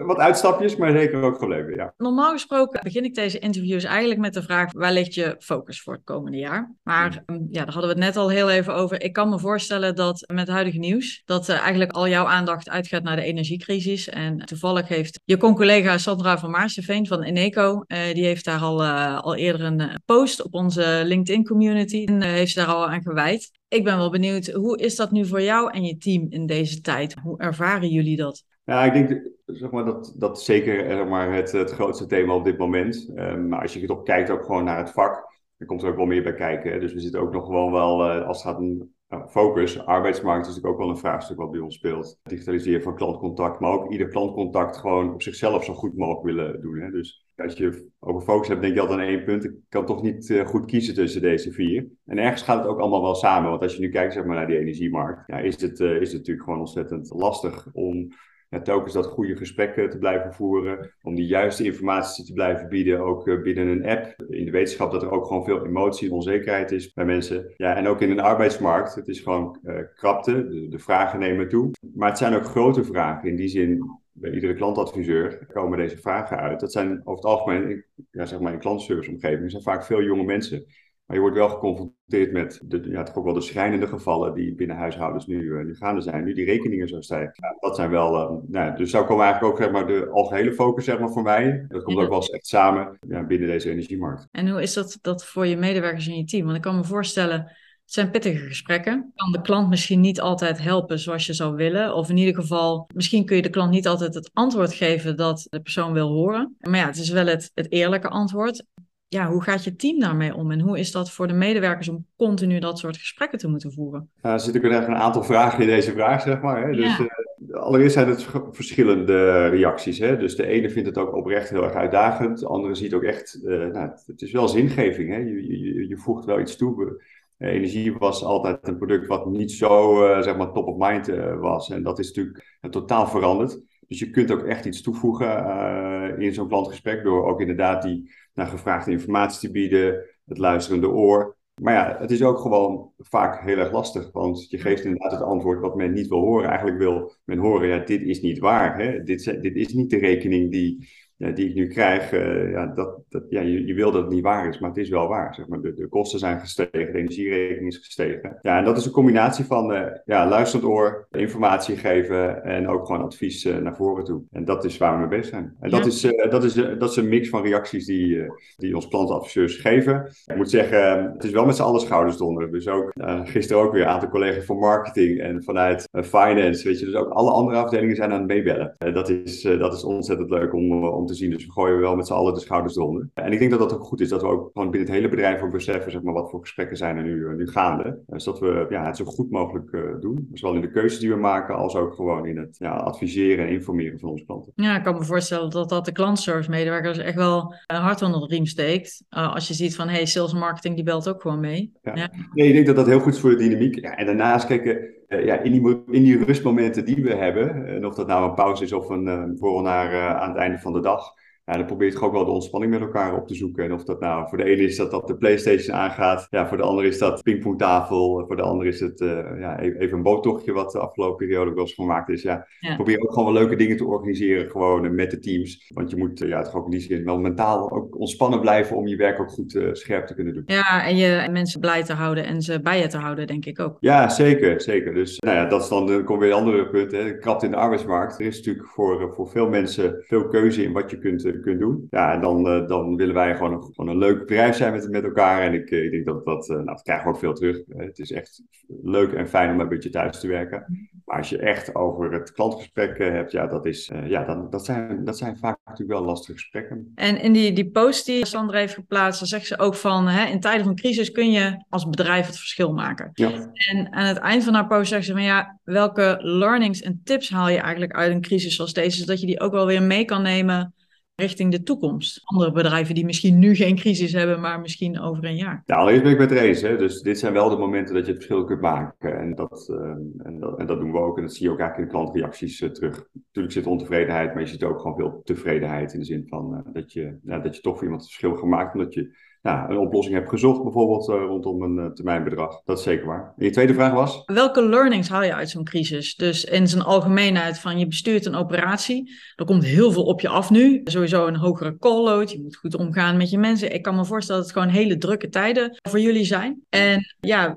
Wat 0.06 0.18
uitstapjes, 0.18 0.76
maar 0.76 0.90
zeker 0.90 1.22
ook 1.22 1.38
gebleven, 1.38 1.74
ja. 1.74 1.94
Normaal 1.96 2.32
gesproken 2.32 2.80
begin 2.82 3.04
ik 3.04 3.14
deze 3.14 3.38
interviews 3.38 3.84
eigenlijk 3.84 4.20
met 4.20 4.34
de 4.34 4.42
vraag: 4.42 4.72
waar 4.72 4.92
ligt 4.92 5.14
je 5.14 5.36
focus 5.38 5.82
voor 5.82 5.94
het 5.94 6.04
komende 6.04 6.38
jaar? 6.38 6.74
Maar 6.82 7.22
um, 7.26 7.46
ja, 7.50 7.64
daar 7.64 7.74
hadden 7.74 7.94
we 7.94 7.96
het 7.96 8.14
net 8.14 8.16
al 8.16 8.30
heel 8.30 8.50
even 8.50 8.74
over. 8.74 9.02
Ik 9.02 9.12
kan 9.12 9.28
me 9.28 9.38
voorstellen 9.38 9.94
dat 9.94 10.24
met 10.26 10.38
het 10.38 10.48
huidige 10.48 10.78
nieuws, 10.78 11.22
dat 11.24 11.48
uh, 11.48 11.58
eigenlijk 11.58 11.92
al 11.92 12.08
jouw 12.08 12.26
aandacht 12.26 12.70
uitgaat 12.70 13.02
naar 13.02 13.16
de 13.16 13.22
energiecrisis. 13.22 14.08
En 14.08 14.38
toevallig 14.38 14.88
heeft 14.88 15.20
je 15.24 15.36
con-collega 15.36 15.98
Sandra 15.98 16.38
van 16.38 16.50
Maarseveen 16.50 17.06
van 17.06 17.22
Eneco, 17.22 17.84
uh, 17.86 17.98
die 18.12 18.24
heeft 18.24 18.44
daar 18.44 18.60
al, 18.60 18.82
uh, 18.82 19.20
al 19.20 19.34
eerder 19.34 19.66
een 19.66 20.00
post 20.04 20.42
op 20.42 20.54
onze 20.54 20.83
LinkedIn 21.04 21.44
community 21.44 22.04
en 22.04 22.22
uh, 22.22 22.28
heeft 22.28 22.52
ze 22.52 22.58
daar 22.58 22.68
al 22.68 22.88
aan 22.88 23.02
gewijd. 23.02 23.50
Ik 23.68 23.84
ben 23.84 23.96
wel 23.96 24.10
benieuwd, 24.10 24.46
hoe 24.46 24.78
is 24.78 24.96
dat 24.96 25.10
nu 25.10 25.26
voor 25.26 25.42
jou 25.42 25.70
en 25.70 25.84
je 25.84 25.96
team 25.96 26.26
in 26.28 26.46
deze 26.46 26.80
tijd? 26.80 27.14
Hoe 27.22 27.38
ervaren 27.38 27.88
jullie 27.88 28.16
dat? 28.16 28.44
Ja, 28.64 28.84
ik 28.84 28.92
denk 28.92 29.30
zeg 29.46 29.70
maar, 29.70 29.84
dat 29.84 30.14
dat 30.16 30.42
zeker 30.42 30.90
zeg 30.90 31.08
maar, 31.08 31.34
het, 31.34 31.52
het 31.52 31.70
grootste 31.70 32.06
thema 32.06 32.34
op 32.34 32.44
dit 32.44 32.58
moment. 32.58 33.12
Um, 33.16 33.48
maar 33.48 33.60
als 33.60 33.72
je 33.72 33.86
toch 33.86 34.02
kijkt 34.02 34.30
ook 34.30 34.44
gewoon 34.44 34.64
naar 34.64 34.78
het 34.78 34.90
vak, 34.90 35.32
dan 35.56 35.68
komt 35.68 35.82
er 35.82 35.88
ook 35.88 35.96
wel 35.96 36.06
meer 36.06 36.22
bij 36.22 36.34
kijken. 36.34 36.80
Dus 36.80 36.92
we 36.92 37.00
zitten 37.00 37.20
ook 37.20 37.32
nog 37.32 37.46
gewoon 37.46 37.72
wel, 37.72 38.16
uh, 38.16 38.26
als 38.26 38.42
het 38.42 38.52
gaat 38.52 38.60
om 38.60 38.92
uh, 39.08 39.26
focus, 39.26 39.86
arbeidsmarkt 39.86 40.46
is 40.46 40.54
natuurlijk 40.54 40.74
ook 40.74 40.80
wel 40.80 40.90
een 40.90 41.00
vraagstuk 41.00 41.36
wat 41.36 41.50
bij 41.50 41.60
ons 41.60 41.74
speelt. 41.74 42.18
Digitaliseren 42.22 42.82
van 42.82 42.94
klantcontact, 42.94 43.60
maar 43.60 43.72
ook 43.72 43.92
ieder 43.92 44.08
klantcontact 44.08 44.76
gewoon 44.76 45.12
op 45.12 45.22
zichzelf 45.22 45.64
zo 45.64 45.74
goed 45.74 45.96
mogelijk 45.96 46.24
willen 46.24 46.60
doen. 46.60 46.80
Hè. 46.80 46.90
Dus 46.90 47.23
als 47.36 47.54
je 47.54 47.90
over 47.98 48.22
focus 48.22 48.48
hebt, 48.48 48.62
denk 48.62 48.74
je 48.74 48.80
altijd 48.80 48.98
aan 48.98 49.06
één 49.06 49.24
punt. 49.24 49.44
Ik 49.44 49.52
kan 49.68 49.86
toch 49.86 50.02
niet 50.02 50.28
uh, 50.28 50.46
goed 50.46 50.66
kiezen 50.66 50.94
tussen 50.94 51.20
deze 51.20 51.52
vier. 51.52 51.86
En 52.06 52.18
ergens 52.18 52.42
gaat 52.42 52.58
het 52.58 52.66
ook 52.66 52.78
allemaal 52.78 53.02
wel 53.02 53.14
samen. 53.14 53.50
Want 53.50 53.62
als 53.62 53.74
je 53.74 53.80
nu 53.80 53.88
kijkt 53.88 54.12
zeg 54.12 54.24
maar, 54.24 54.36
naar 54.36 54.46
die 54.46 54.58
energiemarkt, 54.58 55.22
ja, 55.26 55.38
is, 55.38 55.60
het, 55.60 55.80
uh, 55.80 56.00
is 56.00 56.12
natuurlijk 56.12 56.44
gewoon 56.44 56.60
ontzettend 56.60 57.10
lastig 57.10 57.68
om 57.72 58.08
ja, 58.48 58.60
telkens 58.60 58.92
dat 58.92 59.06
goede 59.06 59.36
gesprek 59.36 59.90
te 59.90 59.98
blijven 59.98 60.34
voeren. 60.34 60.94
Om 61.02 61.14
die 61.14 61.26
juiste 61.26 61.64
informatie 61.64 62.24
te 62.24 62.32
blijven 62.32 62.68
bieden, 62.68 63.00
ook 63.00 63.26
uh, 63.26 63.42
binnen 63.42 63.68
een 63.68 63.86
app. 63.86 64.24
In 64.28 64.44
de 64.44 64.50
wetenschap 64.50 64.92
dat 64.92 65.02
er 65.02 65.10
ook 65.10 65.26
gewoon 65.26 65.44
veel 65.44 65.66
emotie 65.66 66.08
en 66.08 66.14
onzekerheid 66.14 66.72
is 66.72 66.92
bij 66.92 67.04
mensen. 67.04 67.52
Ja, 67.56 67.76
en 67.76 67.86
ook 67.86 68.00
in 68.00 68.10
een 68.10 68.20
arbeidsmarkt. 68.20 68.94
Het 68.94 69.08
is 69.08 69.20
gewoon 69.20 69.58
krapte, 69.94 70.48
de, 70.48 70.68
de 70.68 70.78
vragen 70.78 71.18
nemen 71.18 71.48
toe. 71.48 71.70
Maar 71.94 72.08
het 72.08 72.18
zijn 72.18 72.34
ook 72.34 72.44
grote 72.44 72.84
vragen. 72.84 73.28
In 73.28 73.36
die 73.36 73.48
zin, 73.48 74.02
bij 74.14 74.30
iedere 74.30 74.54
klantadviseur 74.54 75.46
komen 75.52 75.78
deze 75.78 75.98
vragen 75.98 76.38
uit. 76.38 76.60
Dat 76.60 76.72
zijn 76.72 77.00
over 77.04 77.14
het 77.14 77.24
algemeen, 77.24 77.84
ja, 78.10 78.26
zeg 78.26 78.40
maar 78.40 78.52
in 78.52 78.58
klantserviceomgevingen, 78.58 79.50
zijn 79.50 79.62
vaak 79.62 79.84
veel 79.84 80.02
jonge 80.02 80.24
mensen. 80.24 80.64
Maar 81.06 81.16
je 81.16 81.22
wordt 81.22 81.36
wel 81.36 81.48
geconfronteerd 81.48 82.32
met 82.32 82.60
de, 82.64 82.88
ja, 82.90 83.02
toch 83.02 83.16
ook 83.16 83.24
wel 83.24 83.34
de 83.34 83.40
schrijnende 83.40 83.86
gevallen 83.86 84.34
die 84.34 84.54
binnen 84.54 84.76
huishoudens 84.76 85.26
nu, 85.26 85.40
uh, 85.40 85.64
nu 85.64 85.74
gaande 85.74 86.00
zijn. 86.00 86.24
Nu 86.24 86.32
die 86.32 86.44
rekeningen 86.44 86.88
zo 86.88 87.00
stijgen. 87.00 87.32
Ja, 87.36 87.56
dat 87.60 87.76
zijn 87.76 87.90
wel, 87.90 88.14
uh, 88.14 88.42
nou, 88.46 88.76
dus 88.76 88.90
zo 88.90 89.04
komen 89.04 89.24
eigenlijk 89.24 89.54
ook 89.54 89.62
zeg 89.62 89.72
maar, 89.72 89.86
de 89.86 90.08
algehele 90.10 90.52
focus 90.52 90.84
zeg 90.84 90.98
maar, 90.98 91.10
voor 91.10 91.22
mij. 91.22 91.64
Dat 91.68 91.82
komt 91.82 91.98
ook 91.98 92.08
wel 92.08 92.16
eens 92.16 92.30
echt 92.30 92.46
samen 92.46 92.98
ja, 93.08 93.26
binnen 93.26 93.48
deze 93.48 93.70
energiemarkt. 93.70 94.28
En 94.30 94.48
hoe 94.48 94.62
is 94.62 94.72
dat, 94.74 94.98
dat 95.00 95.26
voor 95.26 95.46
je 95.46 95.56
medewerkers 95.56 96.08
in 96.08 96.16
je 96.16 96.24
team? 96.24 96.44
Want 96.44 96.56
ik 96.56 96.62
kan 96.62 96.76
me 96.76 96.84
voorstellen 96.84 97.52
zijn 97.84 98.10
pittige 98.10 98.46
gesprekken. 98.46 99.12
Kan 99.14 99.32
de 99.32 99.40
klant 99.40 99.68
misschien 99.68 100.00
niet 100.00 100.20
altijd 100.20 100.62
helpen 100.62 100.98
zoals 100.98 101.26
je 101.26 101.32
zou 101.32 101.54
willen. 101.54 101.94
Of 101.94 102.08
in 102.08 102.16
ieder 102.16 102.34
geval, 102.34 102.88
misschien 102.94 103.24
kun 103.24 103.36
je 103.36 103.42
de 103.42 103.50
klant 103.50 103.70
niet 103.70 103.86
altijd 103.86 104.14
het 104.14 104.30
antwoord 104.32 104.72
geven 104.72 105.16
dat 105.16 105.46
de 105.50 105.60
persoon 105.60 105.92
wil 105.92 106.08
horen. 106.08 106.56
Maar 106.60 106.78
ja, 106.78 106.86
het 106.86 106.96
is 106.96 107.10
wel 107.10 107.26
het, 107.26 107.50
het 107.54 107.72
eerlijke 107.72 108.08
antwoord. 108.08 108.64
Ja, 109.08 109.28
hoe 109.28 109.42
gaat 109.42 109.64
je 109.64 109.76
team 109.76 109.98
daarmee 109.98 110.34
om? 110.34 110.50
En 110.50 110.60
hoe 110.60 110.78
is 110.78 110.92
dat 110.92 111.10
voor 111.10 111.26
de 111.26 111.34
medewerkers 111.34 111.88
om 111.88 112.06
continu 112.16 112.58
dat 112.58 112.78
soort 112.78 112.96
gesprekken 112.96 113.38
te 113.38 113.48
moeten 113.48 113.72
voeren? 113.72 114.10
er 114.20 114.40
zitten 114.40 114.64
ook 114.64 114.70
echt 114.70 114.88
een 114.88 114.94
aantal 114.94 115.24
vragen 115.24 115.60
in 115.60 115.66
deze 115.66 115.92
vraag, 115.92 116.22
zeg 116.22 116.40
maar. 116.40 116.66
Hè? 116.66 116.76
Dus, 116.76 116.98
uh, 116.98 117.06
allereerst 117.52 117.94
zijn 117.94 118.08
het 118.08 118.26
verschillende 118.50 119.48
reacties. 119.48 119.98
Hè? 119.98 120.16
Dus 120.16 120.36
de 120.36 120.46
ene 120.46 120.70
vindt 120.70 120.88
het 120.88 120.98
ook 120.98 121.14
oprecht 121.14 121.50
heel 121.50 121.64
erg 121.64 121.74
uitdagend. 121.74 122.38
De 122.38 122.46
andere 122.46 122.74
ziet 122.74 122.94
ook 122.94 123.02
echt, 123.02 123.40
uh, 123.42 123.66
nou, 123.66 123.90
het 124.06 124.22
is 124.22 124.32
wel 124.32 124.48
zingeving. 124.48 125.10
Hè? 125.10 125.18
Je, 125.18 125.58
je, 125.58 125.88
je 125.88 125.96
voegt 125.96 126.24
wel 126.24 126.40
iets 126.40 126.56
toe. 126.56 127.02
Energie 127.38 127.92
was 127.92 128.24
altijd 128.24 128.68
een 128.68 128.76
product 128.76 129.06
wat 129.06 129.26
niet 129.26 129.52
zo 129.52 130.04
uh, 130.06 130.22
zeg 130.22 130.36
maar 130.36 130.52
top 130.52 130.66
of 130.66 130.76
mind 130.78 131.08
uh, 131.08 131.40
was. 131.40 131.70
En 131.70 131.82
dat 131.82 131.98
is 131.98 132.06
natuurlijk 132.06 132.58
totaal 132.70 133.06
veranderd. 133.06 133.60
Dus 133.86 133.98
je 133.98 134.10
kunt 134.10 134.30
ook 134.30 134.44
echt 134.44 134.64
iets 134.64 134.82
toevoegen 134.82 136.18
in 136.18 136.34
zo'n 136.34 136.48
klantgesprek 136.48 137.02
door 137.02 137.26
ook 137.26 137.40
inderdaad 137.40 137.82
die 137.82 138.10
naar 138.34 138.46
gevraagde 138.46 138.90
informatie 138.90 139.48
te 139.48 139.52
bieden, 139.52 140.04
het 140.24 140.38
luisterende 140.38 140.88
oor. 140.88 141.36
Maar 141.62 141.74
ja, 141.74 141.96
het 142.00 142.10
is 142.10 142.22
ook 142.22 142.38
gewoon 142.38 142.92
vaak 142.98 143.40
heel 143.40 143.58
erg 143.58 143.72
lastig, 143.72 144.12
want 144.12 144.50
je 144.50 144.58
geeft 144.58 144.84
inderdaad 144.84 145.10
het 145.10 145.22
antwoord 145.22 145.60
wat 145.60 145.76
men 145.76 145.92
niet 145.92 146.08
wil 146.08 146.20
horen. 146.20 146.48
Eigenlijk 146.48 146.78
wil 146.78 147.14
men 147.24 147.38
horen, 147.38 147.68
ja, 147.68 147.78
dit 147.78 148.02
is 148.02 148.20
niet 148.20 148.38
waar. 148.38 148.78
Hè? 148.78 149.02
Dit, 149.02 149.24
dit 149.24 149.56
is 149.56 149.72
niet 149.72 149.90
de 149.90 149.98
rekening 149.98 150.50
die, 150.50 150.88
die 151.32 151.48
ik 151.48 151.54
nu 151.54 151.68
krijg, 151.68 152.12
uh, 152.12 152.50
ja, 152.50 152.66
dat, 152.66 152.98
dat, 153.08 153.22
ja, 153.28 153.40
je, 153.40 153.66
je 153.66 153.74
wil 153.74 153.92
dat 153.92 154.02
het 154.02 154.12
niet 154.12 154.22
waar 154.22 154.48
is, 154.48 154.58
maar 154.58 154.70
het 154.70 154.78
is 154.78 154.88
wel 154.88 155.08
waar. 155.08 155.34
Zeg 155.34 155.48
maar. 155.48 155.60
de, 155.60 155.74
de 155.74 155.88
kosten 155.88 156.18
zijn 156.18 156.40
gestegen, 156.40 156.92
de 156.92 156.98
energierekening 156.98 157.72
is 157.72 157.76
gestegen. 157.76 158.38
Ja, 158.42 158.58
en 158.58 158.64
dat 158.64 158.76
is 158.76 158.84
een 158.84 158.92
combinatie 158.92 159.44
van 159.44 159.72
uh, 159.72 159.82
ja, 160.04 160.28
luisterend 160.28 160.68
oor, 160.68 161.06
informatie 161.10 161.76
geven 161.76 162.44
en 162.44 162.68
ook 162.68 162.86
gewoon 162.86 163.02
advies 163.02 163.44
uh, 163.44 163.56
naar 163.56 163.76
voren 163.76 164.04
toe. 164.04 164.22
En 164.32 164.44
dat 164.44 164.64
is 164.64 164.78
waar 164.78 164.92
we 164.92 164.98
mee 164.98 165.08
bezig 165.08 165.26
zijn. 165.26 165.56
En 165.60 165.70
ja. 165.70 165.76
dat, 165.76 165.86
is, 165.86 166.00
dat, 166.30 166.44
is, 166.44 166.54
dat 166.54 166.90
is 166.90 166.96
een 166.96 167.08
mix 167.08 167.28
van 167.28 167.42
reacties 167.42 167.86
die, 167.86 168.22
die 168.56 168.74
ons 168.74 168.88
klantadviseurs 168.88 169.56
geven. 169.56 170.12
Ik 170.26 170.36
moet 170.36 170.50
zeggen, 170.50 171.12
het 171.12 171.24
is 171.24 171.30
wel 171.30 171.46
met 171.46 171.56
z'n 171.56 171.62
allen 171.62 171.80
schouders 171.80 172.20
eronder. 172.20 172.50
Dus 172.50 172.68
ook 172.68 172.92
gisteren 173.24 173.62
ook 173.62 173.72
weer 173.72 173.82
een 173.82 173.88
aantal 173.88 174.08
collega's 174.08 174.44
van 174.44 174.58
marketing 174.58 175.20
en 175.20 175.42
vanuit 175.42 175.88
finance, 176.02 176.68
weet 176.68 176.78
je. 176.78 176.84
Dus 176.84 176.94
ook 176.94 177.08
alle 177.08 177.30
andere 177.30 177.58
afdelingen 177.58 177.96
zijn 177.96 178.12
aan 178.12 178.18
het 178.18 178.28
meebellen. 178.28 178.74
dat, 178.78 179.08
is, 179.08 179.42
dat 179.42 179.74
is 179.74 179.84
ontzettend 179.84 180.30
leuk 180.30 180.54
om, 180.54 180.84
om 180.84 181.06
te 181.06 181.13
zien. 181.14 181.30
Dus 181.30 181.46
we 181.46 181.52
gooien 181.52 181.80
wel 181.80 181.96
met 181.96 182.06
z'n 182.06 182.12
allen 182.12 182.34
de 182.34 182.40
schouders 182.40 182.76
eronder. 182.76 183.08
En 183.14 183.32
ik 183.32 183.38
denk 183.38 183.50
dat 183.50 183.60
dat 183.60 183.74
ook 183.74 183.84
goed 183.84 184.00
is, 184.00 184.08
dat 184.08 184.22
we 184.22 184.28
ook 184.28 184.50
gewoon 184.52 184.70
binnen 184.70 184.88
het 184.88 184.98
hele 184.98 185.08
bedrijf 185.08 185.42
ook 185.42 185.52
beseffen, 185.52 185.92
zeg 185.92 186.02
maar, 186.02 186.14
wat 186.14 186.30
voor 186.30 186.40
gesprekken 186.40 186.76
zijn 186.76 186.96
er 186.96 187.02
nu, 187.02 187.34
nu 187.36 187.48
gaande. 187.48 187.98
Dus 188.06 188.24
dat 188.24 188.40
we 188.40 188.66
ja, 188.68 188.86
het 188.86 188.96
zo 188.96 189.04
goed 189.04 189.30
mogelijk 189.30 189.72
uh, 189.72 190.00
doen. 190.00 190.28
Zowel 190.32 190.54
in 190.54 190.60
de 190.60 190.70
keuzes 190.70 191.00
die 191.00 191.10
we 191.10 191.16
maken, 191.16 191.54
als 191.54 191.76
ook 191.76 191.94
gewoon 191.94 192.26
in 192.26 192.36
het 192.36 192.56
ja, 192.58 192.72
adviseren 192.72 193.46
en 193.46 193.52
informeren 193.52 193.98
van 193.98 194.08
onze 194.08 194.24
klanten. 194.24 194.52
Ja, 194.54 194.76
ik 194.76 194.82
kan 194.82 194.94
me 194.94 195.04
voorstellen 195.04 195.50
dat 195.50 195.68
dat 195.68 195.84
de 195.84 195.92
klantservice 195.92 196.50
medewerkers 196.50 196.98
echt 196.98 197.16
wel 197.16 197.54
een 197.66 197.76
hart 197.76 198.02
onder 198.02 198.20
de 198.20 198.34
riem 198.34 198.46
steekt. 198.46 199.04
Uh, 199.10 199.34
als 199.34 199.48
je 199.48 199.54
ziet 199.54 199.76
van, 199.76 199.88
hey, 199.88 200.06
sales 200.06 200.34
marketing 200.34 200.74
die 200.74 200.84
belt 200.84 201.08
ook 201.08 201.20
gewoon 201.20 201.40
mee. 201.40 201.72
Ja. 201.82 201.94
ja. 201.94 202.10
Nee, 202.32 202.46
ik 202.46 202.54
denk 202.54 202.66
dat 202.66 202.76
dat 202.76 202.86
heel 202.86 203.00
goed 203.00 203.14
is 203.14 203.20
voor 203.20 203.30
de 203.30 203.36
dynamiek. 203.36 203.80
Ja, 203.80 203.96
en 203.96 204.06
daarnaast 204.06 204.46
kijken, 204.46 204.94
ja, 205.08 205.38
in, 205.38 205.52
die, 205.52 205.82
in 205.90 206.02
die 206.02 206.24
rustmomenten 206.24 206.84
die 206.84 207.02
we 207.02 207.14
hebben, 207.14 207.66
en 207.66 207.86
of 207.86 207.94
dat 207.94 208.06
nou 208.06 208.28
een 208.28 208.34
pauze 208.34 208.62
is 208.62 208.72
of 208.72 208.88
een 208.88 209.06
uh, 209.06 209.24
borrel 209.38 209.62
naar 209.62 210.14
aan 210.14 210.28
het 210.28 210.38
einde 210.38 210.58
van 210.58 210.72
de 210.72 210.80
dag, 210.80 211.12
ja, 211.44 211.56
dan 211.56 211.66
probeer 211.66 211.86
je 211.86 211.94
toch 211.94 212.02
ook 212.02 212.12
wel 212.12 212.24
de 212.24 212.30
ontspanning 212.30 212.72
met 212.72 212.80
elkaar 212.80 213.16
op 213.16 213.28
te 213.28 213.34
zoeken. 213.34 213.64
En 213.64 213.72
of 213.72 213.84
dat 213.84 214.00
nou 214.00 214.28
voor 214.28 214.38
de 214.38 214.44
ene 214.44 214.62
is 214.62 214.76
dat 214.76 214.90
dat 214.90 215.06
de 215.06 215.16
PlayStation 215.16 215.76
aangaat, 215.76 216.26
ja, 216.30 216.48
voor 216.48 216.56
de 216.56 216.62
ander 216.62 216.84
is 216.84 216.98
dat 216.98 217.22
pingpongtafel, 217.22 218.24
voor 218.26 218.36
de 218.36 218.42
ander 218.42 218.66
is 218.66 218.80
het 218.80 219.00
uh, 219.00 219.08
ja, 219.38 219.60
even 219.60 219.96
een 219.96 220.02
boottochtje 220.02 220.52
wat 220.52 220.72
de 220.72 220.78
afgelopen 220.78 221.16
periode 221.16 221.50
ook 221.50 221.56
wel 221.56 221.64
eens 221.64 221.74
gemaakt 221.74 222.08
is. 222.08 222.22
Ja, 222.22 222.46
ja. 222.60 222.74
probeer 222.74 223.00
ook 223.00 223.12
gewoon 223.12 223.32
wel 223.32 223.42
leuke 223.42 223.56
dingen 223.56 223.76
te 223.76 223.84
organiseren, 223.84 224.50
gewoon 224.50 224.94
met 224.94 225.10
de 225.10 225.18
teams. 225.18 225.70
Want 225.74 225.90
je 225.90 225.96
moet 225.96 226.18
ja, 226.18 226.42
toch 226.42 226.54
ook 226.54 226.64
in 226.64 226.70
die 226.70 226.80
zin 226.80 227.04
wel 227.04 227.18
mentaal 227.18 227.72
ook 227.72 227.98
ontspannen 227.98 228.40
blijven 228.40 228.76
om 228.76 228.86
je 228.86 228.96
werk 228.96 229.20
ook 229.20 229.30
goed 229.30 229.54
uh, 229.54 229.68
scherp 229.72 230.06
te 230.06 230.14
kunnen 230.14 230.34
doen. 230.34 230.42
Ja, 230.46 230.86
en 230.86 230.96
je 230.96 231.28
mensen 231.30 231.60
blij 231.60 231.82
te 231.82 231.92
houden 231.92 232.24
en 232.24 232.42
ze 232.42 232.60
bij 232.60 232.80
je 232.80 232.86
te 232.86 232.98
houden, 232.98 233.26
denk 233.26 233.44
ik 233.44 233.60
ook. 233.60 233.76
Ja, 233.80 234.08
zeker, 234.08 234.60
zeker. 234.60 234.94
Dus 234.94 235.18
nou 235.18 235.36
ja, 235.36 235.46
dat 235.46 235.62
is 235.62 235.68
dan, 235.68 235.86
dan 235.86 236.04
komt 236.04 236.20
weer 236.20 236.30
een 236.30 236.36
andere 236.36 236.68
punt. 236.68 236.92
Hè. 236.92 237.18
Krapt 237.18 237.42
in 237.42 237.50
de 237.50 237.56
arbeidsmarkt. 237.56 238.18
Er 238.18 238.26
is 238.26 238.36
natuurlijk 238.36 238.66
voor, 238.66 239.12
voor 239.14 239.28
veel 239.28 239.48
mensen 239.48 240.02
veel 240.06 240.28
keuze 240.28 240.62
in 240.62 240.72
wat 240.72 240.90
je 240.90 240.98
kunt 240.98 241.32
kunt 241.40 241.60
doen. 241.60 241.86
Ja, 241.90 242.12
en 242.12 242.20
dan, 242.20 242.46
uh, 242.46 242.68
dan 242.68 242.96
willen 242.96 243.14
wij 243.14 243.36
gewoon 243.36 243.52
een, 243.52 243.62
gewoon 243.62 243.90
een 243.90 243.98
leuk 243.98 244.18
bedrijf 244.18 244.56
zijn 244.56 244.72
met, 244.72 244.90
met 244.90 245.04
elkaar. 245.04 245.42
En 245.42 245.54
ik, 245.54 245.70
ik 245.70 245.90
denk 245.90 246.06
dat 246.06 246.24
dat, 246.24 246.48
uh, 246.48 246.54
nou, 246.54 246.66
dat 246.66 246.82
krijgen 246.82 247.04
we 247.04 247.12
ook 247.12 247.18
veel 247.18 247.34
terug. 247.34 247.62
het 247.76 247.98
is 247.98 248.12
echt 248.12 248.42
leuk 248.82 249.12
en 249.12 249.28
fijn 249.28 249.52
om 249.52 249.60
een 249.60 249.68
beetje 249.68 249.90
thuis 249.90 250.20
te 250.20 250.26
werken. 250.26 250.90
Maar 251.04 251.16
als 251.16 251.28
je 251.28 251.38
echt 251.38 251.74
over 251.74 252.12
het 252.12 252.32
klantgesprek 252.32 252.98
hebt, 252.98 253.32
ja, 253.32 253.46
dat, 253.46 253.66
is, 253.66 253.90
ja 254.04 254.24
dan, 254.24 254.50
dat, 254.50 254.64
zijn, 254.64 255.04
dat 255.04 255.18
zijn 255.18 255.38
vaak 255.38 255.58
natuurlijk 255.64 255.98
wel 255.98 256.08
lastige 256.08 256.32
gesprekken. 256.32 256.92
En 256.94 257.20
in 257.20 257.32
die, 257.32 257.52
die 257.52 257.70
post 257.70 258.06
die 258.06 258.26
Sandra 258.26 258.58
heeft 258.58 258.74
geplaatst, 258.74 259.18
dan 259.18 259.28
zegt 259.28 259.46
ze 259.46 259.58
ook 259.58 259.74
van, 259.74 260.08
hè, 260.08 260.26
in 260.26 260.40
tijden 260.40 260.64
van 260.64 260.74
crisis 260.74 261.10
kun 261.10 261.30
je 261.30 261.64
als 261.68 261.88
bedrijf 261.88 262.26
het 262.26 262.38
verschil 262.38 262.72
maken. 262.72 263.10
Ja. 263.14 263.30
En 263.70 263.92
aan 263.92 264.06
het 264.06 264.18
eind 264.18 264.44
van 264.44 264.54
haar 264.54 264.66
post 264.66 264.88
zegt 264.88 265.04
ze 265.04 265.12
van, 265.12 265.22
ja, 265.22 265.58
welke 265.64 266.18
learnings 266.20 266.82
en 266.82 267.00
tips 267.04 267.30
haal 267.30 267.48
je 267.48 267.58
eigenlijk 267.58 267.92
uit 267.92 268.12
een 268.12 268.20
crisis 268.20 268.56
zoals 268.56 268.72
deze, 268.72 268.98
zodat 268.98 269.20
je 269.20 269.26
die 269.26 269.40
ook 269.40 269.52
wel 269.52 269.66
weer 269.66 269.82
mee 269.82 270.04
kan 270.04 270.22
nemen 270.22 270.74
richting 271.16 271.50
de 271.50 271.62
toekomst. 271.62 272.20
Andere 272.24 272.52
bedrijven 272.52 272.94
die 272.94 273.04
misschien 273.04 273.38
nu 273.38 273.54
geen 273.54 273.76
crisis 273.76 274.12
hebben, 274.12 274.40
maar 274.40 274.60
misschien 274.60 275.00
over 275.00 275.24
een 275.24 275.36
jaar. 275.36 275.62
Ja, 275.66 275.74
allereerst 275.74 276.02
ben 276.02 276.12
ik 276.12 276.18
met 276.18 276.30
eens. 276.30 276.60
Hè. 276.60 276.76
Dus 276.76 277.00
dit 277.00 277.18
zijn 277.18 277.32
wel 277.32 277.48
de 277.48 277.56
momenten 277.56 277.94
dat 277.94 278.06
je 278.06 278.12
het 278.12 278.24
verschil 278.24 278.44
kunt 278.44 278.60
maken. 278.60 279.18
En 279.18 279.34
dat, 279.34 279.68
uh, 279.70 279.78
en 280.26 280.38
dat, 280.40 280.58
en 280.58 280.66
dat 280.66 280.80
doen 280.80 280.92
we 280.92 280.98
ook. 280.98 281.16
En 281.16 281.22
dat 281.22 281.34
zie 281.34 281.46
je 281.46 281.52
ook 281.52 281.58
eigenlijk 281.58 281.92
in 281.92 281.98
de 281.98 282.04
klantreacties 282.04 282.60
uh, 282.60 282.70
terug. 282.70 283.08
Natuurlijk 283.12 283.54
zit 283.54 283.66
ontevredenheid, 283.66 284.32
maar 284.32 284.42
je 284.42 284.48
ziet 284.48 284.64
ook 284.64 284.80
gewoon 284.80 284.96
veel 284.96 285.20
tevredenheid. 285.24 285.92
In 285.92 285.98
de 285.98 286.04
zin 286.04 286.26
van 286.28 286.54
uh, 286.54 286.74
dat, 286.74 286.92
je, 286.92 287.18
ja, 287.22 287.38
dat 287.38 287.56
je 287.56 287.62
toch 287.62 287.74
voor 287.74 287.84
iemand 287.84 288.02
het 288.02 288.10
verschil 288.10 288.36
gemaakt. 288.36 288.74
Omdat 288.74 288.94
je 288.94 289.16
ja, 289.44 289.68
een 289.68 289.78
oplossing 289.78 290.16
hebt 290.16 290.28
gezocht, 290.28 290.62
bijvoorbeeld 290.62 291.08
uh, 291.08 291.14
rondom 291.14 291.62
een 291.62 291.76
uh, 291.76 291.86
termijnbedrag. 291.86 292.62
Dat 292.64 292.78
is 292.78 292.84
zeker 292.84 293.06
waar. 293.06 293.34
En 293.36 293.44
je 293.44 293.50
tweede 293.50 293.74
vraag 293.74 293.92
was? 293.92 294.22
Welke 294.24 294.68
learnings 294.68 295.08
haal 295.08 295.22
je 295.22 295.34
uit 295.34 295.50
zo'n 295.50 295.64
crisis? 295.64 296.14
Dus 296.16 296.44
in 296.44 296.68
zijn 296.68 296.82
algemeenheid 296.82 297.58
van 297.58 297.78
je 297.78 297.86
bestuurt 297.86 298.26
een 298.26 298.34
operatie. 298.34 299.12
Er 299.36 299.44
komt 299.44 299.64
heel 299.64 299.92
veel 299.92 300.04
op 300.04 300.20
je 300.20 300.28
af 300.28 300.50
nu. 300.50 300.80
Sowieso 300.84 301.26
een 301.26 301.36
hogere 301.36 301.78
call 301.78 302.02
load. 302.02 302.30
Je 302.30 302.42
moet 302.42 302.56
goed 302.56 302.76
omgaan 302.76 303.16
met 303.16 303.30
je 303.30 303.38
mensen. 303.38 303.74
Ik 303.74 303.82
kan 303.82 303.96
me 303.96 304.04
voorstellen 304.04 304.42
dat 304.42 304.50
het 304.50 304.60
gewoon 304.60 304.74
hele 304.74 304.96
drukke 304.96 305.28
tijden 305.28 305.78
voor 305.88 306.00
jullie 306.00 306.24
zijn. 306.24 306.62
En 306.68 307.14
ja, 307.20 307.56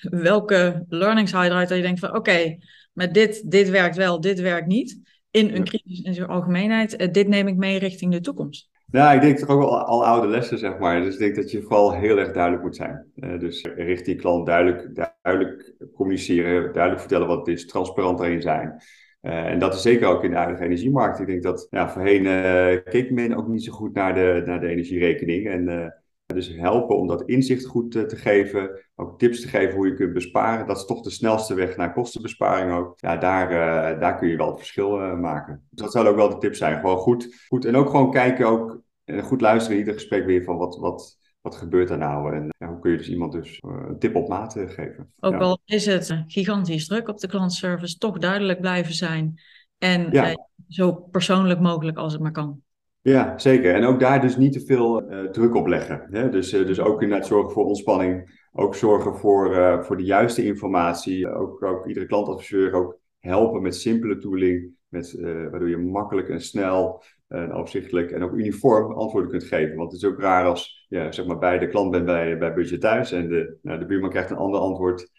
welke 0.00 0.84
learnings 0.88 1.32
haal 1.32 1.44
je 1.44 1.50
eruit 1.50 1.68
dat 1.68 1.76
je 1.76 1.84
denkt 1.84 2.00
van 2.00 2.08
oké, 2.08 2.18
okay, 2.18 2.58
maar 2.92 3.12
dit, 3.12 3.50
dit 3.50 3.70
werkt 3.70 3.96
wel, 3.96 4.20
dit 4.20 4.40
werkt 4.40 4.66
niet. 4.66 5.00
In 5.30 5.54
een 5.54 5.64
crisis 5.64 6.00
in 6.00 6.14
zijn 6.14 6.28
algemeenheid. 6.28 7.00
Uh, 7.00 7.08
dit 7.12 7.28
neem 7.28 7.48
ik 7.48 7.56
mee 7.56 7.78
richting 7.78 8.12
de 8.12 8.20
toekomst. 8.20 8.70
Nou, 8.92 9.14
ik 9.14 9.20
denk 9.20 9.38
toch 9.38 9.48
ook 9.48 9.58
wel 9.58 9.78
al 9.78 10.06
oude 10.06 10.26
lessen, 10.26 10.58
zeg 10.58 10.78
maar. 10.78 11.02
Dus 11.02 11.12
ik 11.12 11.20
denk 11.20 11.34
dat 11.34 11.50
je 11.50 11.62
vooral 11.62 11.92
heel 11.92 12.18
erg 12.18 12.32
duidelijk 12.32 12.62
moet 12.62 12.76
zijn. 12.76 13.04
Uh, 13.16 13.38
dus 13.38 13.62
richting 13.62 14.06
die 14.06 14.16
klant 14.16 14.46
duidelijk, 14.46 15.10
duidelijk 15.22 15.74
communiceren, 15.94 16.72
duidelijk 16.72 17.00
vertellen 17.00 17.26
wat 17.26 17.38
het 17.38 17.48
is, 17.48 17.66
transparant 17.66 18.18
daarin 18.18 18.42
zijn. 18.42 18.82
Uh, 19.22 19.44
en 19.44 19.58
dat 19.58 19.74
is 19.74 19.82
zeker 19.82 20.08
ook 20.08 20.24
in 20.24 20.30
de 20.30 20.36
huidige 20.36 20.64
energiemarkt. 20.64 21.20
Ik 21.20 21.26
denk 21.26 21.42
dat 21.42 21.66
ja, 21.70 21.90
voorheen 21.90 22.24
uh, 22.24 22.82
keek 22.84 23.10
men 23.10 23.36
ook 23.36 23.48
niet 23.48 23.64
zo 23.64 23.72
goed 23.72 23.94
naar 23.94 24.14
de, 24.14 24.42
naar 24.46 24.60
de 24.60 24.68
energierekening. 24.68 25.48
En 25.48 25.94
dus 26.34 26.48
helpen 26.48 26.96
om 26.96 27.06
dat 27.06 27.22
inzicht 27.22 27.66
goed 27.66 27.90
te, 27.90 28.16
geven, 28.16 28.84
ook 28.94 29.18
tips 29.18 29.40
te 29.40 29.48
geven 29.48 29.76
hoe 29.76 29.86
je 29.86 29.94
kunt 29.94 30.12
besparen. 30.12 30.66
Dat 30.66 30.76
is 30.76 30.84
toch 30.84 31.00
de 31.00 31.10
snelste 31.10 31.54
weg 31.54 31.76
naar 31.76 31.92
kostenbesparing 31.92 32.72
ook. 32.72 32.94
Ja, 32.96 33.16
daar, 33.16 33.50
uh, 33.50 34.00
daar 34.00 34.18
kun 34.18 34.28
je 34.28 34.36
wel 34.36 34.48
het 34.48 34.58
verschil 34.58 35.00
uh, 35.00 35.18
maken. 35.18 35.66
Dus 35.70 35.82
dat 35.82 35.92
zou 35.92 36.08
ook 36.08 36.16
wel 36.16 36.28
de 36.28 36.38
tip 36.38 36.54
zijn. 36.54 36.80
Gewoon 36.80 36.96
goed, 36.96 37.44
goed 37.48 37.64
en 37.64 37.76
ook 37.76 37.90
gewoon 37.90 38.10
kijken, 38.10 38.46
ook, 38.46 38.80
en 39.04 39.22
goed 39.22 39.40
luisteren 39.40 39.72
in 39.72 39.84
ieder 39.84 40.00
gesprek 40.00 40.26
weer 40.26 40.44
van 40.44 40.56
wat, 40.56 40.76
wat, 40.76 41.18
wat 41.40 41.54
gebeurt 41.54 41.90
er 41.90 41.98
nou? 41.98 42.34
En 42.34 42.48
ja, 42.58 42.68
hoe 42.68 42.78
kun 42.78 42.90
je 42.90 42.96
dus 42.96 43.08
iemand 43.08 43.32
dus 43.32 43.60
uh, 43.66 43.84
een 43.88 43.98
tip 43.98 44.14
op 44.14 44.28
maat 44.28 44.52
geven? 44.52 45.12
Ook 45.20 45.32
ja. 45.32 45.38
al 45.38 45.60
is 45.64 45.86
het 45.86 46.24
gigantisch 46.26 46.86
druk 46.86 47.08
op 47.08 47.18
de 47.18 47.28
klantservice, 47.28 47.98
toch 47.98 48.18
duidelijk 48.18 48.60
blijven 48.60 48.94
zijn. 48.94 49.40
En 49.78 50.08
ja. 50.10 50.46
zo 50.68 50.92
persoonlijk 50.92 51.60
mogelijk 51.60 51.96
als 51.96 52.12
het 52.12 52.22
maar 52.22 52.32
kan. 52.32 52.62
Ja, 53.02 53.38
zeker. 53.38 53.74
En 53.74 53.84
ook 53.84 54.00
daar 54.00 54.20
dus 54.20 54.36
niet 54.36 54.52
te 54.52 54.60
veel 54.60 55.12
uh, 55.12 55.30
druk 55.30 55.54
op 55.54 55.66
leggen. 55.66 56.06
Hè? 56.10 56.28
Dus, 56.28 56.52
uh, 56.52 56.66
dus 56.66 56.80
ook 56.80 57.02
inderdaad 57.02 57.26
zorgen 57.26 57.52
voor 57.52 57.64
ontspanning. 57.64 58.40
Ook 58.52 58.74
zorgen 58.74 59.16
voor, 59.16 59.54
uh, 59.54 59.82
voor 59.82 59.96
de 59.96 60.04
juiste 60.04 60.44
informatie. 60.44 61.28
Ook, 61.28 61.62
ook 61.62 61.86
iedere 61.86 62.06
klantadviseur 62.06 62.72
ook 62.72 62.98
helpen 63.18 63.62
met 63.62 63.74
simpele 63.74 64.18
tooling. 64.18 64.70
Met, 64.88 65.20
waardoor 65.20 65.68
je 65.68 65.76
makkelijk 65.76 66.28
en 66.28 66.40
snel 66.40 67.02
en 67.28 67.52
overzichtelijk 67.52 68.10
en 68.10 68.22
ook 68.22 68.32
uniform 68.32 68.92
antwoorden 68.92 69.30
kunt 69.30 69.44
geven. 69.44 69.76
Want 69.76 69.92
het 69.92 70.02
is 70.02 70.08
ook 70.08 70.20
raar 70.20 70.44
als 70.44 70.86
ja, 70.88 71.12
zeg 71.12 71.26
maar 71.26 71.38
bij 71.38 71.58
de 71.58 71.68
klant 71.68 71.90
bent 71.90 72.04
bij, 72.04 72.38
bij 72.38 72.54
Budget 72.54 72.80
Thuis 72.80 73.12
en 73.12 73.28
de, 73.28 73.56
nou, 73.62 73.78
de 73.78 73.86
buurman 73.86 74.10
krijgt 74.10 74.30
een 74.30 74.36
ander 74.36 74.60
antwoord 74.60 75.10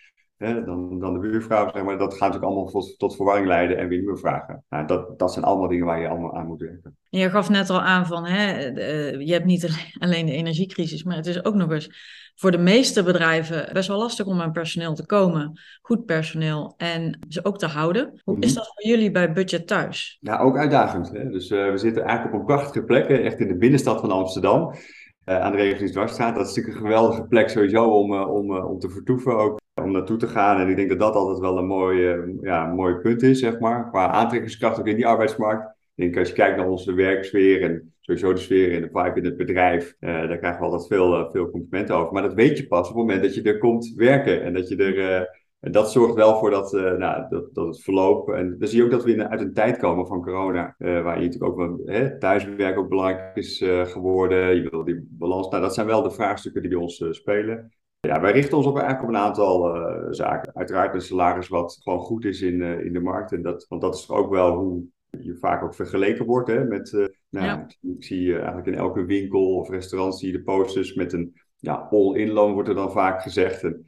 hè, 0.43 0.63
dan, 0.63 0.99
dan 0.99 1.13
de 1.13 1.19
buurvrouw. 1.19 1.71
Zeg 1.71 1.83
maar, 1.83 1.97
dat 1.97 2.11
gaat 2.11 2.19
natuurlijk 2.19 2.51
allemaal 2.51 2.71
tot, 2.71 2.99
tot 2.99 3.15
verwarring 3.15 3.47
leiden 3.47 3.77
en 3.77 3.87
weer 3.87 3.99
nieuwe 3.99 4.17
vragen. 4.17 4.63
Nou, 4.69 4.87
dat, 4.87 5.19
dat 5.19 5.33
zijn 5.33 5.45
allemaal 5.45 5.67
dingen 5.67 5.85
waar 5.85 6.01
je 6.01 6.07
allemaal 6.07 6.35
aan 6.35 6.47
moet 6.47 6.61
werken. 6.61 6.97
Je 7.09 7.29
gaf 7.29 7.49
net 7.49 7.69
al 7.69 7.81
aan 7.81 8.05
van, 8.05 8.25
hè, 8.25 8.65
je 9.17 9.31
hebt 9.31 9.45
niet 9.45 9.93
alleen 9.99 10.25
de 10.25 10.31
energiecrisis, 10.31 11.03
maar 11.03 11.15
het 11.15 11.25
is 11.25 11.45
ook 11.45 11.55
nog 11.55 11.71
eens 11.71 11.89
voor 12.35 12.51
de 12.51 12.57
meeste 12.57 13.03
bedrijven 13.03 13.69
best 13.73 13.87
wel 13.87 13.97
lastig 13.97 14.25
om 14.25 14.41
aan 14.41 14.51
personeel 14.51 14.93
te 14.93 15.05
komen. 15.05 15.59
Goed 15.81 16.05
personeel 16.05 16.73
en 16.77 17.19
ze 17.27 17.45
ook 17.45 17.57
te 17.57 17.67
houden. 17.67 18.21
Hoe 18.23 18.39
is 18.39 18.49
mhm. 18.49 18.55
dat 18.55 18.73
voor 18.73 18.91
jullie 18.91 19.11
bij 19.11 19.33
Budget 19.33 19.67
Thuis? 19.67 20.17
Ja, 20.21 20.39
ook 20.39 20.57
uitdagend. 20.57 21.11
Hè? 21.11 21.29
Dus 21.29 21.49
uh, 21.49 21.71
we 21.71 21.77
zitten 21.77 22.03
eigenlijk 22.03 22.35
op 22.35 22.39
een 22.39 22.55
prachtige 22.55 22.83
plek, 22.83 23.07
echt 23.07 23.39
in 23.39 23.47
de 23.47 23.57
binnenstad 23.57 23.99
van 23.99 24.11
Amsterdam. 24.11 24.73
Uh, 25.25 25.39
aan 25.39 25.51
de 25.51 25.57
Regelingsdwarsstraat. 25.57 26.35
Dat 26.35 26.47
is 26.47 26.55
natuurlijk 26.55 26.75
een 26.75 26.91
geweldige 26.91 27.23
plek 27.23 27.49
sowieso 27.49 27.85
om, 27.85 28.13
uh, 28.13 28.33
om, 28.33 28.57
om 28.57 28.79
te 28.79 28.89
vertoeven 28.89 29.37
ook 29.37 29.61
om 29.73 29.91
naartoe 29.91 30.17
te 30.17 30.27
gaan. 30.27 30.59
En 30.59 30.69
ik 30.69 30.75
denk 30.75 30.89
dat 30.89 30.99
dat 30.99 31.15
altijd 31.15 31.39
wel 31.39 31.57
een 31.57 31.65
mooi, 31.65 32.17
ja, 32.41 32.65
mooi 32.65 32.95
punt 32.95 33.21
is, 33.21 33.39
zeg 33.39 33.59
maar. 33.59 33.89
Qua 33.89 34.07
aantrekkingskracht 34.07 34.79
ook 34.79 34.87
in 34.87 34.95
die 34.95 35.07
arbeidsmarkt. 35.07 35.65
Ik 35.95 36.03
denk 36.03 36.17
als 36.17 36.27
je 36.27 36.33
kijkt 36.33 36.57
naar 36.57 36.69
onze 36.69 36.93
werksfeer 36.93 37.61
en 37.61 37.93
sowieso 37.99 38.33
de 38.33 38.39
sfeer 38.39 38.71
in 38.71 38.81
de 38.81 38.89
vibe 38.91 39.19
in 39.19 39.25
het 39.25 39.37
bedrijf, 39.37 39.95
uh, 39.99 40.09
daar 40.09 40.37
krijgen 40.37 40.59
we 40.59 40.65
altijd 40.65 40.87
veel, 40.87 41.19
uh, 41.19 41.31
veel 41.31 41.49
complimenten 41.49 41.95
over. 41.95 42.13
Maar 42.13 42.21
dat 42.21 42.33
weet 42.33 42.57
je 42.57 42.67
pas 42.67 42.89
op 42.89 42.95
het 42.95 42.95
moment 42.95 43.23
dat 43.23 43.35
je 43.35 43.41
er 43.41 43.57
komt 43.57 43.93
werken 43.95 44.43
en 44.43 44.53
dat 44.53 44.67
je 44.67 44.75
er. 44.75 45.41
En 45.59 45.71
dat 45.71 45.91
zorgt 45.91 46.15
wel 46.15 46.39
voor 46.39 46.49
dat, 46.49 46.71
nou, 46.71 47.25
dat, 47.29 47.53
dat 47.53 47.67
het 47.67 47.81
verloop. 47.81 48.29
En 48.29 48.55
dan 48.59 48.67
zie 48.67 48.77
je 48.77 48.83
ook 48.83 48.91
dat 48.91 49.03
we 49.03 49.11
in, 49.11 49.27
uit 49.27 49.41
een 49.41 49.53
tijd 49.53 49.77
komen 49.77 50.07
van 50.07 50.21
corona. 50.21 50.75
waar 50.77 51.19
je 51.19 51.25
natuurlijk 51.25 51.43
ook 51.43 51.57
wel 51.57 51.81
hè, 51.85 52.17
thuiswerk 52.17 52.77
ook 52.77 52.89
belangrijk 52.89 53.35
is 53.35 53.63
geworden. 53.83 54.55
Je 54.55 54.69
wil 54.69 54.83
die 54.83 55.07
balans. 55.09 55.49
Nou, 55.49 55.61
dat 55.61 55.73
zijn 55.73 55.87
wel 55.87 56.01
de 56.01 56.11
vraagstukken 56.11 56.61
die 56.61 56.71
bij 56.71 56.79
ons 56.79 57.05
spelen. 57.09 57.71
Ja, 58.07 58.21
wij 58.21 58.31
richten 58.31 58.57
ons 58.57 58.65
op, 58.65 58.77
eigenlijk 58.77 59.03
op 59.09 59.15
een 59.15 59.21
aantal 59.21 59.75
zaken. 60.13 60.55
Uiteraard 60.55 60.93
een 60.93 61.01
salaris 61.01 61.47
wat 61.47 61.79
gewoon 61.83 61.99
goed 61.99 62.25
is 62.25 62.41
in, 62.41 62.61
in 62.61 62.93
de 62.93 62.99
markt. 62.99 63.31
En 63.31 63.41
dat, 63.41 63.65
want 63.69 63.81
dat 63.81 63.95
is 63.95 64.09
ook 64.09 64.29
wel 64.29 64.55
hoe 64.55 64.83
je 65.19 65.37
vaak 65.37 65.63
ook 65.63 65.75
vergeleken 65.75 66.25
wordt 66.25 66.47
hè, 66.47 66.65
met, 66.65 66.91
uh, 66.91 67.05
nou, 67.29 67.65
ik 67.81 68.03
zie 68.03 68.35
eigenlijk 68.35 68.67
in 68.67 68.75
elke 68.75 69.05
winkel 69.05 69.55
of 69.55 69.69
restaurant 69.69 70.19
zie 70.19 70.31
je 70.31 70.37
de 70.37 70.43
posters 70.43 70.93
met 70.93 71.13
een 71.13 71.33
ja, 71.57 71.87
all-in 71.91 72.31
loon 72.31 72.53
wordt 72.53 72.69
er 72.69 72.75
dan 72.75 72.91
vaak 72.91 73.21
gezegd. 73.21 73.63
En 73.63 73.83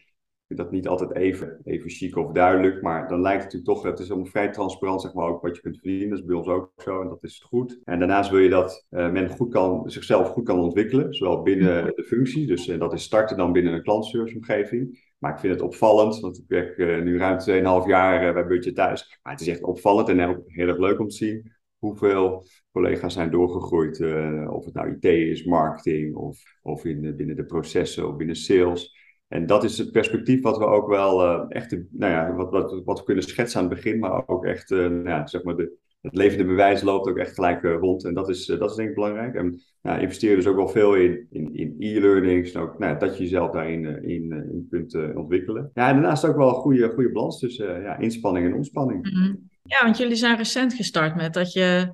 dat 0.48 0.72
niet 0.72 0.88
altijd 0.88 1.16
even, 1.16 1.60
even 1.64 1.90
chic 1.90 2.18
of 2.18 2.32
duidelijk, 2.32 2.82
maar 2.82 3.08
dan 3.08 3.22
lijkt 3.22 3.44
het 3.44 3.54
natuurlijk 3.54 3.82
toch, 3.82 3.92
het 3.92 4.00
is 4.00 4.10
allemaal 4.10 4.30
vrij 4.30 4.52
transparant 4.52 5.02
zeg 5.02 5.14
maar 5.14 5.28
ook 5.28 5.42
wat 5.42 5.56
je 5.56 5.62
kunt 5.62 5.78
verdienen. 5.80 6.10
Dat 6.10 6.20
is 6.20 6.26
bij 6.26 6.36
ons 6.36 6.48
ook 6.48 6.72
zo 6.78 7.02
en 7.02 7.10
dat 7.10 7.24
is 7.24 7.46
goed. 7.48 7.80
En 7.84 8.00
daarnaast 8.00 8.30
wil 8.30 8.40
je 8.40 8.50
dat 8.50 8.86
uh, 8.90 9.12
men 9.12 9.30
goed 9.30 9.52
kan, 9.52 9.90
zichzelf 9.90 10.30
goed 10.30 10.46
kan 10.46 10.60
ontwikkelen, 10.60 11.14
zowel 11.14 11.42
binnen 11.42 11.86
de 11.96 12.04
functie, 12.04 12.48
dus 12.48 12.66
dat 12.66 12.94
is 12.94 13.04
starten 13.04 13.38
dan 13.38 13.52
binnen 13.52 13.74
een 13.74 13.84
klantserviceomgeving, 13.84 15.14
maar 15.18 15.34
ik 15.34 15.40
vind 15.40 15.54
het 15.54 15.62
opvallend, 15.62 16.20
want 16.20 16.38
ik 16.38 16.44
werk 16.48 16.78
uh, 16.78 17.02
nu 17.02 17.18
ruim 17.18 17.84
2,5 17.84 17.88
jaar 17.88 18.28
uh, 18.28 18.34
bij 18.34 18.46
Budget 18.46 18.76
Thuis. 18.76 19.20
Maar 19.24 19.34
het 19.34 19.42
is 19.42 19.48
echt 19.48 19.64
opvallend 19.64 20.10
en 20.10 20.20
ook 20.22 20.42
heel 20.46 20.68
erg 20.68 20.78
leuk 20.78 21.00
om 21.00 21.08
te 21.08 21.16
zien 21.16 21.54
hoeveel 21.78 22.46
collega's 22.72 23.14
zijn 23.14 23.32
doorgegroeid. 23.32 24.00
Uh, 24.00 24.48
of 24.52 24.66
het 24.66 24.74
nou 24.74 24.92
IT 24.92 25.04
is, 25.04 25.44
marketing 25.44 26.16
of, 26.16 26.44
of 26.62 26.86
in, 26.86 27.16
binnen 27.16 27.36
de 27.36 27.46
processen 27.46 28.08
of 28.08 28.16
binnen 28.16 28.36
sales. 28.36 29.05
En 29.28 29.46
dat 29.46 29.64
is 29.64 29.78
het 29.78 29.92
perspectief 29.92 30.42
wat 30.42 30.58
we 30.58 30.66
ook 30.66 30.88
wel 30.88 31.48
echt, 31.50 31.72
nou 31.72 32.12
ja, 32.12 32.34
wat, 32.34 32.52
wat, 32.52 32.84
wat 32.84 33.00
we 33.00 33.06
kunnen 33.06 33.24
schetsen 33.24 33.62
aan 33.62 33.66
het 33.66 33.76
begin, 33.76 34.00
maar 34.00 34.28
ook 34.28 34.46
echt, 34.46 34.70
nou 34.70 35.10
ja, 35.10 35.28
zeg 35.28 35.44
maar 35.44 35.56
de, 35.56 35.78
het 36.02 36.16
levende 36.16 36.46
bewijs 36.46 36.82
loopt 36.82 37.08
ook 37.08 37.18
echt 37.18 37.34
gelijk 37.34 37.64
rond. 37.64 38.06
En 38.06 38.14
dat 38.14 38.30
is, 38.30 38.46
dat 38.46 38.70
is 38.70 38.76
denk 38.76 38.90
ik 38.90 38.96
belangrijk. 38.96 39.36
En 39.36 39.62
nou, 39.82 40.02
investeer 40.02 40.36
dus 40.36 40.48
ook 40.48 40.56
wel 40.56 40.68
veel 40.68 40.96
in, 40.96 41.28
in, 41.30 41.56
in 41.56 41.76
e-learnings. 41.80 42.52
Nou, 42.52 42.98
dat 42.98 43.18
je 43.18 43.24
jezelf 43.24 43.52
daarin 43.52 43.86
in, 44.04 44.32
in 44.32 44.68
kunt 44.70 45.16
ontwikkelen. 45.16 45.72
Ja, 45.74 45.88
en 45.88 45.94
daarnaast 45.94 46.26
ook 46.26 46.36
wel 46.36 46.48
een 46.48 46.54
goede, 46.54 46.90
goede 46.90 47.12
balans 47.12 47.40
tussen 47.40 47.82
ja, 47.82 47.98
inspanning 47.98 48.46
en 48.46 48.54
ontspanning. 48.54 49.10
-hmm. 49.10 49.50
Ja, 49.68 49.84
want 49.84 49.98
jullie 49.98 50.16
zijn 50.16 50.38
recent 50.38 50.74
gestart 50.74 51.16
met 51.16 51.34
dat 51.34 51.54
je 51.54 51.94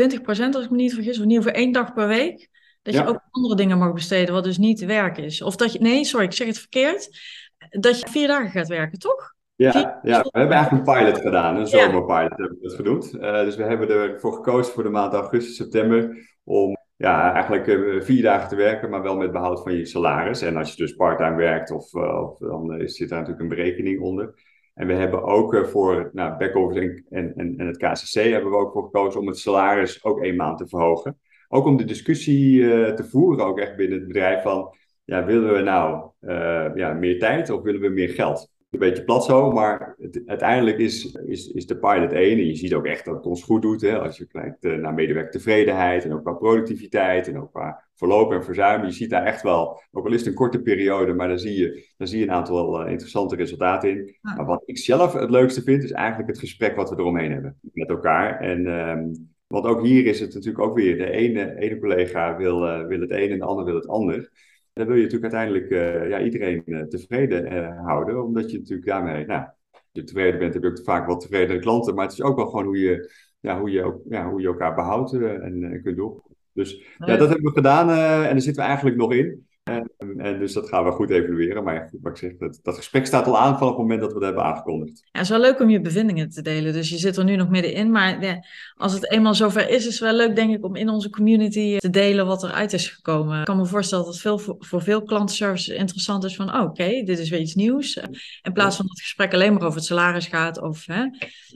20% 0.00 0.24
als 0.26 0.64
ik 0.64 0.70
me 0.70 0.76
niet 0.76 0.94
vergis, 0.94 1.16
of 1.16 1.24
in 1.24 1.30
ieder 1.30 1.44
geval 1.44 1.60
één 1.60 1.72
dag 1.72 1.92
per 1.92 2.08
week, 2.08 2.48
dat 2.82 2.94
je 2.94 3.06
ook 3.06 3.20
andere 3.30 3.54
dingen 3.54 3.78
mag 3.78 3.92
besteden, 3.92 4.34
wat 4.34 4.44
dus 4.44 4.58
niet 4.58 4.84
werk 4.84 5.18
is. 5.18 5.42
Of 5.42 5.56
dat 5.56 5.72
je, 5.72 5.78
nee, 5.78 6.04
sorry, 6.04 6.26
ik 6.26 6.32
zeg 6.32 6.46
het 6.46 6.58
verkeerd, 6.58 7.08
dat 7.70 8.00
je 8.00 8.08
vier 8.08 8.26
dagen 8.26 8.50
gaat 8.50 8.68
werken, 8.68 8.98
toch? 8.98 9.36
Ja, 9.54 10.00
ja, 10.02 10.22
we 10.22 10.38
hebben 10.38 10.56
eigenlijk 10.56 10.86
een 10.86 10.94
pilot 10.94 11.20
gedaan, 11.20 11.56
een 11.56 11.66
zomerpilot 11.66 12.36
hebben 12.36 12.56
we 12.60 12.68
dat 12.68 12.74
genoemd. 12.74 13.12
dus 13.20 13.56
we 13.56 13.62
hebben 13.62 13.88
ervoor 13.88 14.32
gekozen 14.32 14.72
voor 14.72 14.82
de 14.82 14.88
maand 14.88 15.12
augustus, 15.12 15.56
september, 15.56 16.28
om 16.44 16.76
ja, 16.98 17.32
eigenlijk 17.32 17.66
uh, 17.66 18.02
vier 18.02 18.22
dagen 18.22 18.48
te 18.48 18.56
werken, 18.56 18.90
maar 18.90 19.02
wel 19.02 19.16
met 19.16 19.32
behoud 19.32 19.62
van 19.62 19.74
je 19.74 19.86
salaris. 19.86 20.42
En 20.42 20.56
als 20.56 20.70
je 20.70 20.82
dus 20.82 20.94
parttime 20.94 21.36
werkt, 21.36 21.70
of, 21.70 21.94
uh, 21.94 22.22
of 22.22 22.38
dan 22.38 22.88
zit 22.88 23.08
daar 23.08 23.18
natuurlijk 23.18 23.50
een 23.50 23.56
berekening 23.56 24.00
onder. 24.00 24.34
En 24.74 24.86
we 24.86 24.94
hebben 24.94 25.22
ook 25.22 25.66
voor 25.66 26.10
nou, 26.12 26.36
back-office 26.36 27.04
en, 27.10 27.32
en, 27.36 27.54
en, 27.56 27.66
het 27.66 27.76
KCC 27.76 28.14
hebben 28.14 28.50
we 28.50 28.56
ook 28.56 28.72
voor 28.72 28.84
gekozen 28.84 29.20
om 29.20 29.26
het 29.26 29.38
salaris 29.38 30.04
ook 30.04 30.22
één 30.22 30.36
maand 30.36 30.58
te 30.58 30.68
verhogen. 30.68 31.18
Ook 31.48 31.66
om 31.66 31.76
de 31.76 31.84
discussie 31.84 32.60
te 32.94 33.04
voeren, 33.04 33.44
ook 33.44 33.58
echt 33.58 33.76
binnen 33.76 33.98
het 33.98 34.06
bedrijf 34.06 34.42
van, 34.42 34.74
ja, 35.04 35.24
willen 35.24 35.52
we 35.52 35.60
nou 35.60 36.10
ja, 36.74 36.92
meer 36.92 37.18
tijd 37.18 37.50
of 37.50 37.62
willen 37.62 37.80
we 37.80 37.88
meer 37.88 38.08
geld? 38.08 38.50
een 38.70 38.78
beetje 38.78 39.04
plat 39.04 39.24
zo, 39.24 39.52
maar 39.52 39.94
het, 39.98 40.22
uiteindelijk 40.26 40.78
is, 40.78 41.12
is, 41.12 41.48
is 41.48 41.66
de 41.66 41.78
pilot 41.78 42.12
één. 42.12 42.38
En 42.38 42.46
je 42.46 42.54
ziet 42.54 42.74
ook 42.74 42.86
echt 42.86 43.04
dat 43.04 43.14
het 43.14 43.26
ons 43.26 43.42
goed 43.42 43.62
doet. 43.62 43.80
Hè, 43.80 43.98
als 43.98 44.18
je 44.18 44.26
kijkt 44.26 44.64
uh, 44.64 44.76
naar 44.76 44.94
medewerkertevredenheid 44.94 46.04
en 46.04 46.12
ook 46.12 46.22
qua 46.22 46.32
productiviteit 46.32 47.28
en 47.28 47.38
ook 47.38 47.50
qua 47.50 47.82
verloop 47.94 48.32
en 48.32 48.44
verzuim. 48.44 48.84
Je 48.84 48.90
ziet 48.90 49.10
daar 49.10 49.24
echt 49.24 49.42
wel, 49.42 49.82
ook 49.92 50.06
al 50.06 50.12
is 50.12 50.18
het 50.18 50.28
een 50.28 50.34
korte 50.34 50.62
periode, 50.62 51.14
maar 51.14 51.28
daar 51.28 51.38
zie 51.38 51.58
je, 51.58 51.92
daar 51.96 52.08
zie 52.08 52.18
je 52.18 52.24
een 52.24 52.32
aantal 52.32 52.86
interessante 52.86 53.36
resultaten 53.36 53.90
in. 53.90 54.16
Maar 54.20 54.46
wat 54.46 54.62
ik 54.64 54.78
zelf 54.78 55.12
het 55.12 55.30
leukste 55.30 55.62
vind, 55.62 55.82
is 55.82 55.92
eigenlijk 55.92 56.28
het 56.28 56.38
gesprek 56.38 56.76
wat 56.76 56.90
we 56.90 56.96
eromheen 56.96 57.32
hebben 57.32 57.58
met 57.72 57.88
elkaar. 57.88 58.40
En 58.40 58.66
um, 58.66 59.30
want 59.48 59.64
ook 59.64 59.82
hier 59.82 60.06
is 60.06 60.20
het 60.20 60.34
natuurlijk 60.34 60.64
ook 60.64 60.76
weer, 60.76 60.96
de 60.96 61.10
ene, 61.10 61.58
ene 61.58 61.78
collega 61.78 62.36
wil, 62.36 62.66
uh, 62.66 62.86
wil 62.86 63.00
het 63.00 63.10
een 63.10 63.30
en 63.30 63.38
de 63.38 63.44
ander 63.44 63.64
wil 63.64 63.74
het 63.74 63.88
ander 63.88 64.30
dan 64.78 64.86
wil 64.86 64.96
je 64.96 65.02
natuurlijk 65.02 65.34
uiteindelijk 65.34 65.70
uh, 65.70 66.08
ja, 66.08 66.22
iedereen 66.22 66.62
uh, 66.66 66.82
tevreden 66.82 67.76
houden. 67.76 68.24
Omdat 68.24 68.50
je 68.50 68.58
natuurlijk 68.58 68.86
daarmee, 68.86 69.26
nou, 69.26 69.42
als 69.70 69.82
je 69.92 70.04
tevreden 70.04 70.38
bent, 70.38 70.54
heb 70.54 70.62
je 70.62 70.68
ook 70.68 70.82
vaak 70.84 71.06
wat 71.06 71.20
tevredere 71.20 71.58
klanten. 71.58 71.94
Maar 71.94 72.04
het 72.04 72.12
is 72.12 72.22
ook 72.22 72.36
wel 72.36 72.46
gewoon 72.46 72.64
hoe 72.64 72.78
je, 72.78 73.12
ja, 73.40 73.60
hoe 73.60 73.70
je, 73.70 73.82
ook, 73.82 74.00
ja, 74.08 74.30
hoe 74.30 74.40
je 74.40 74.46
elkaar 74.46 74.74
behoudt 74.74 75.12
en 75.12 75.80
kunt 75.82 75.96
doen. 75.96 76.22
Dus 76.52 76.84
ja, 76.98 77.16
dat 77.16 77.28
hebben 77.28 77.46
we 77.46 77.56
gedaan 77.56 77.90
en 77.90 77.96
daar 78.32 78.40
zitten 78.40 78.62
we 78.62 78.68
eigenlijk 78.68 78.96
nog 78.96 79.12
in. 79.12 79.47
En, 79.68 80.18
en, 80.18 80.38
dus 80.38 80.52
dat 80.52 80.68
gaan 80.68 80.84
we 80.84 80.90
goed 80.90 81.10
evalueren. 81.10 81.64
Maar 81.64 81.88
goed, 81.90 82.00
wat 82.02 82.12
ik 82.12 82.18
zeg, 82.18 82.36
dat, 82.36 82.60
dat 82.62 82.76
gesprek 82.76 83.06
staat 83.06 83.26
al 83.26 83.38
aan 83.38 83.58
van 83.58 83.68
het 83.68 83.76
moment 83.76 84.00
dat 84.00 84.08
we 84.08 84.14
het 84.14 84.24
hebben 84.24 84.44
aangekondigd. 84.44 84.98
Ja, 84.98 85.08
het 85.12 85.22
is 85.22 85.28
wel 85.28 85.40
leuk 85.40 85.60
om 85.60 85.70
je 85.70 85.80
bevindingen 85.80 86.28
te 86.28 86.42
delen. 86.42 86.72
Dus 86.72 86.90
je 86.90 86.98
zit 86.98 87.16
er 87.16 87.24
nu 87.24 87.36
nog 87.36 87.48
middenin. 87.48 87.90
Maar 87.90 88.22
ja, 88.22 88.44
als 88.74 88.92
het 88.92 89.10
eenmaal 89.10 89.34
zover 89.34 89.68
is, 89.68 89.86
is 89.86 89.92
het 89.92 89.98
wel 89.98 90.12
leuk, 90.12 90.36
denk 90.36 90.54
ik, 90.54 90.64
om 90.64 90.76
in 90.76 90.88
onze 90.88 91.10
community 91.10 91.78
te 91.78 91.90
delen 91.90 92.26
wat 92.26 92.42
eruit 92.42 92.72
is 92.72 92.88
gekomen. 92.88 93.38
Ik 93.38 93.44
kan 93.44 93.56
me 93.56 93.66
voorstellen 93.66 94.04
dat 94.04 94.12
het 94.12 94.22
veel, 94.22 94.38
voor, 94.58 94.82
veel 94.82 95.02
klantenservices 95.02 95.76
interessant 95.76 96.24
is 96.24 96.36
van, 96.36 96.54
oh, 96.54 96.62
oké, 96.62 97.02
dit 97.04 97.18
is 97.18 97.30
weer 97.30 97.40
iets 97.40 97.54
nieuws. 97.54 97.96
In 98.42 98.52
plaats 98.52 98.76
van 98.76 98.86
dat 98.86 98.94
het 98.94 99.04
gesprek 99.04 99.34
alleen 99.34 99.52
maar 99.52 99.62
over 99.62 99.76
het 99.76 99.86
salaris 99.86 100.26
gaat 100.26 100.60
of 100.60 100.86
hè, 100.86 101.04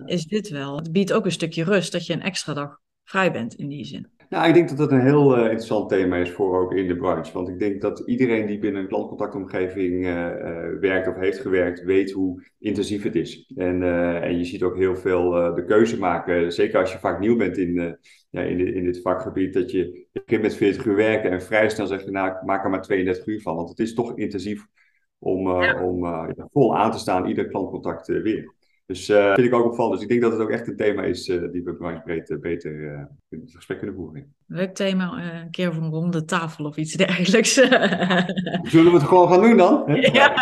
is 0.05 0.25
dit 0.25 0.49
wel. 0.49 0.77
Het 0.77 0.93
biedt 0.93 1.13
ook 1.13 1.25
een 1.25 1.33
stukje 1.33 1.65
rust 1.65 1.93
dat 1.93 2.07
je 2.07 2.13
een 2.13 2.23
extra 2.23 2.55
dag 2.55 2.81
vrij 3.05 3.33
bent 3.33 3.55
in 3.55 3.69
die 3.69 3.85
zin. 3.85 4.07
Nou, 4.33 4.49
ik 4.49 4.55
denk 4.55 4.69
dat 4.69 4.79
dat 4.79 4.93
een 4.93 5.01
heel 5.01 5.39
uh, 5.39 5.43
interessant 5.43 5.89
thema 5.89 6.17
is 6.17 6.31
voor 6.31 6.61
ook 6.61 6.73
in 6.73 6.89
de 6.89 6.97
branche. 6.97 7.33
Want 7.33 7.49
ik 7.49 7.59
denk 7.59 7.81
dat 7.81 8.03
iedereen 8.07 8.47
die 8.47 8.59
binnen 8.59 8.83
een 8.83 8.89
klantcontactomgeving 8.89 10.07
uh, 10.07 10.11
uh, 10.11 10.79
werkt 10.81 11.09
of 11.09 11.15
heeft 11.15 11.39
gewerkt, 11.41 11.83
weet 11.83 12.11
hoe 12.11 12.43
intensief 12.59 13.03
het 13.03 13.15
is. 13.15 13.53
En, 13.57 13.83
en 14.23 14.39
je 14.39 14.45
ziet 14.45 14.63
ook 14.63 14.77
heel 14.77 14.97
veel 14.97 15.31
de 15.55 15.65
keuze 15.65 15.99
maken, 15.99 16.53
zeker 16.53 16.81
als 16.81 16.93
je 16.93 16.99
vaak 16.99 17.21
nieuw 17.21 17.37
bent 17.37 17.59
in, 17.59 17.99
ja, 18.31 18.41
in, 18.41 18.57
dit, 18.57 18.75
in 18.75 18.85
dit 18.85 19.01
vakgebied, 19.01 19.53
dat 19.53 19.71
je 19.71 20.07
begint 20.13 20.43
met 20.43 20.57
40 20.57 20.85
uur 20.85 20.97
werken 20.97 21.31
en 21.31 21.43
vrij 21.43 21.69
snel 21.69 21.87
zeg 21.87 22.05
je, 22.05 22.11
nou, 22.11 22.45
maak 22.45 22.65
er 22.65 22.71
maar 22.71 22.83
32 22.83 23.27
uur 23.27 23.41
van. 23.41 23.57
Want 23.57 23.69
het 23.69 23.79
is 23.79 23.95
toch 23.95 24.17
intensief 24.17 24.67
om, 25.19 25.51
om 25.81 26.07
vol 26.53 26.77
aan 26.77 26.93
te 26.93 26.99
staan, 26.99 27.27
ieder 27.27 27.49
klantcontact 27.49 28.07
weer. 28.07 28.55
Dus 28.93 29.09
uh, 29.09 29.35
vind 29.35 29.47
ik 29.47 29.55
ook 29.55 29.67
opvallend. 29.67 29.95
Dus 29.95 30.03
ik 30.03 30.09
denk 30.09 30.23
dat 30.23 30.33
het 30.33 30.41
ook 30.41 30.51
echt 30.51 30.69
een 30.69 30.77
thema 30.77 31.03
is 31.03 31.29
uh, 31.29 31.53
die 31.53 31.63
we 31.65 31.77
uh, 32.29 32.41
beter 32.41 32.83
in 33.29 33.41
het 33.41 33.53
gesprek 33.55 33.79
kunnen 33.79 33.97
voeren. 33.97 34.35
Leuk 34.47 34.75
thema, 34.75 35.35
een 35.43 35.51
keer 35.51 35.67
een 35.67 35.91
ronde 35.91 36.25
tafel 36.25 36.65
of 36.65 36.77
iets 36.77 36.93
dergelijks. 36.93 37.53
Zullen 38.73 38.93
we 38.93 38.99
het 38.99 39.03
gewoon 39.03 39.29
gaan 39.29 39.41
doen 39.41 39.57
dan? 39.57 39.85
ja, 40.13 40.35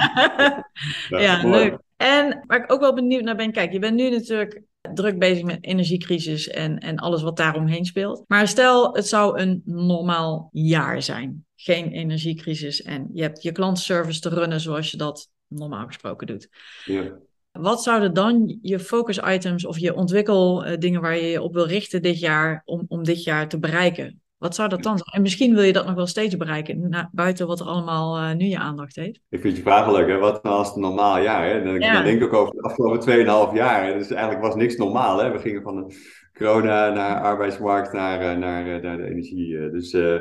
ja, 1.09 1.47
leuk. 1.57 1.79
En 1.97 2.45
waar 2.47 2.63
ik 2.63 2.73
ook 2.73 2.81
wel 2.81 2.95
benieuwd 2.95 3.23
naar 3.23 3.37
ben, 3.37 3.53
kijk, 3.53 3.73
je 3.73 3.79
bent 3.79 3.97
nu 3.97 4.11
natuurlijk 4.11 4.63
druk 4.95 5.19
bezig 5.19 5.45
met 5.45 5.65
energiecrisis 5.65 6.49
en, 6.49 6.79
en 6.79 6.97
alles 6.97 7.23
wat 7.23 7.37
daaromheen 7.37 7.85
speelt. 7.85 8.25
Maar 8.27 8.49
stel, 8.49 8.95
het 8.95 9.07
zou 9.07 9.41
een 9.41 9.63
normaal 9.65 10.49
jaar 10.53 11.03
zijn. 11.03 11.45
Geen 11.57 11.91
energiecrisis 11.91 12.83
en 12.83 13.11
je 13.13 13.23
hebt 13.23 13.43
je 13.43 13.53
klantenservice 13.53 14.21
te 14.21 14.29
runnen 14.29 14.61
zoals 14.61 14.91
je 14.91 14.97
dat 14.97 15.31
normaal 15.47 15.87
gesproken 15.87 16.27
doet. 16.27 16.49
Ja. 16.85 17.19
Wat 17.53 17.83
zouden 17.83 18.15
dan 18.15 18.59
je 18.63 18.79
focus 18.79 19.19
items 19.19 19.67
of 19.67 19.79
je 19.79 19.95
ontwikkeldingen 19.95 21.01
waar 21.01 21.17
je 21.17 21.27
je 21.27 21.43
op 21.43 21.55
wil 21.55 21.67
richten 21.67 22.03
dit 22.03 22.19
jaar 22.19 22.63
om, 22.65 22.85
om 22.89 23.05
dit 23.05 23.25
jaar 23.25 23.49
te 23.49 23.59
bereiken? 23.59 24.21
Wat 24.39 24.55
zou 24.55 24.69
dat 24.69 24.83
dan 24.83 24.99
zijn? 24.99 25.17
En 25.17 25.23
misschien 25.23 25.55
wil 25.55 25.63
je 25.63 25.73
dat 25.73 25.87
nog 25.87 25.95
wel 25.95 26.07
steeds 26.07 26.37
bereiken, 26.37 26.89
na, 26.89 27.11
buiten 27.13 27.47
wat 27.47 27.61
er 27.61 27.67
allemaal 27.67 28.19
uh, 28.19 28.33
nu 28.33 28.45
je 28.45 28.59
aandacht 28.59 28.97
heeft. 28.97 29.21
Ik 29.29 29.41
vind 29.41 29.57
je 29.57 29.63
vraag 29.63 29.93
leuk, 29.93 30.09
hè? 30.09 30.19
Wat 30.19 30.43
nou 30.43 30.57
als 30.57 30.67
het 30.67 30.77
een 30.77 30.83
normaal 30.83 31.21
jaar? 31.21 31.47
Hè? 31.47 31.63
Dan, 31.63 31.81
ja. 31.81 31.93
dan 31.93 32.05
denk 32.05 32.23
ik 32.23 32.27
ook 32.27 32.41
over 32.41 32.55
de 32.55 32.63
afgelopen 32.63 33.49
2,5 33.51 33.55
jaar. 33.55 33.99
Dus 33.99 34.11
eigenlijk 34.11 34.43
was 34.43 34.55
niks 34.55 34.77
normaal. 34.77 35.19
Hè? 35.19 35.31
We 35.31 35.39
gingen 35.39 35.63
van 35.63 35.77
de 35.77 35.95
corona 36.33 36.91
naar 36.91 37.21
arbeidsmarkt 37.21 37.93
naar, 37.93 38.21
eh, 38.21 38.39
naar, 38.39 38.77
eh, 38.77 38.83
naar 38.83 38.97
de 38.97 39.11
energie. 39.11 39.71
Dus 39.71 39.93
Eh, 39.93 40.21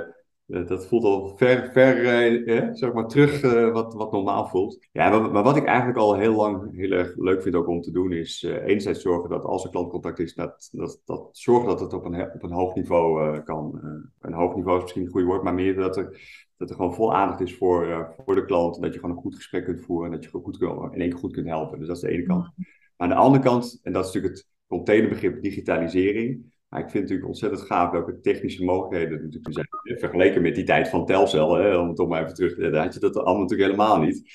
dat 0.50 0.88
voelt 0.88 1.04
al 1.04 1.38
ver, 1.38 1.72
ver 1.72 2.06
eh, 2.48 2.68
zeg 2.72 2.94
maar 2.94 3.08
terug 3.08 3.42
wat, 3.72 3.94
wat 3.94 4.12
normaal 4.12 4.48
voelt. 4.48 4.88
Ja, 4.92 5.10
maar, 5.10 5.32
maar, 5.32 5.44
wat 5.44 5.56
ik 5.56 5.66
eigenlijk 5.66 5.98
al 5.98 6.16
heel 6.16 6.36
lang 6.36 6.76
heel 6.76 6.92
erg 6.92 7.16
leuk 7.18 7.42
vind 7.42 7.56
ook 7.56 7.68
om 7.68 7.82
te 7.82 7.92
doen, 7.92 8.12
is 8.12 8.44
uh, 8.44 8.56
enerzijds 8.56 9.02
zorgen 9.02 9.30
dat 9.30 9.44
als 9.44 9.64
er 9.64 9.70
klantcontact 9.70 10.20
is, 10.20 10.34
dat, 10.34 10.70
dat, 10.72 11.02
dat 11.06 11.30
zorgen 11.32 11.68
dat 11.68 11.80
het 11.80 11.94
op 11.94 12.06
een, 12.06 12.34
op 12.34 12.44
een 12.44 12.52
hoog 12.52 12.76
niveau 12.76 13.40
kan. 13.40 13.80
een 14.20 14.34
hoog 14.34 14.56
niveau 14.56 14.78
is 14.78 14.82
misschien 14.82 15.04
een 15.06 15.12
goed 15.12 15.24
woord, 15.24 15.44
maar 15.44 15.54
meer 15.54 15.76
dat 15.76 15.98
er, 15.98 16.22
dat 16.58 16.70
er 16.70 16.76
gewoon 16.76 16.94
vol 16.94 17.16
aandacht 17.16 17.42
is 17.42 17.58
voor, 17.58 18.14
voor 18.26 18.36
de 18.36 18.46
klant. 18.46 18.82
Dat 18.82 18.94
je 18.94 19.00
gewoon 19.00 19.16
een 19.16 19.22
goed 19.22 19.36
gesprek 19.36 19.66
kunt 19.66 19.82
voeren 19.82 20.06
en 20.06 20.12
dat 20.12 20.24
je 20.24 20.30
goed 20.30 20.62
in 20.62 21.02
één 21.02 21.10
keer 21.10 21.20
goed 21.20 21.34
kunt 21.34 21.48
helpen. 21.48 21.80
Dus 21.80 21.88
dat 21.88 21.96
is 21.96 22.02
de 22.02 22.10
ene 22.10 22.26
kant. 22.26 22.52
Maar 22.56 23.08
aan 23.08 23.10
de 23.10 23.16
andere 23.16 23.44
kant, 23.44 23.80
en 23.84 23.94
dat 23.94 24.06
is 24.06 24.14
natuurlijk 24.14 24.36
het 24.36 24.50
containerbegrip 24.68 25.42
digitalisering. 25.42 26.52
Maar 26.70 26.80
ik 26.80 26.90
vind 26.90 26.94
het 26.94 27.02
natuurlijk 27.02 27.28
ontzettend 27.28 27.62
gaaf 27.62 27.92
welke 27.92 28.20
technische 28.20 28.64
mogelijkheden 28.64 29.18
er 29.18 29.24
natuurlijk 29.24 29.54
zijn. 29.54 29.69
Vergeleken 29.84 30.42
met 30.42 30.56
die 30.56 30.64
tijd 30.64 30.90
van 30.90 31.06
Telcel, 31.06 31.56
hè, 31.56 31.78
om 31.78 31.88
het 31.88 31.96
toch 31.96 32.08
maar 32.08 32.22
even 32.24 32.36
terug 32.36 32.56
te 32.56 32.70
daar 32.70 32.84
had 32.84 32.94
je 32.94 33.00
dat 33.00 33.16
allemaal 33.16 33.42
natuurlijk 33.42 33.72
helemaal 33.72 34.00
niet. 34.00 34.32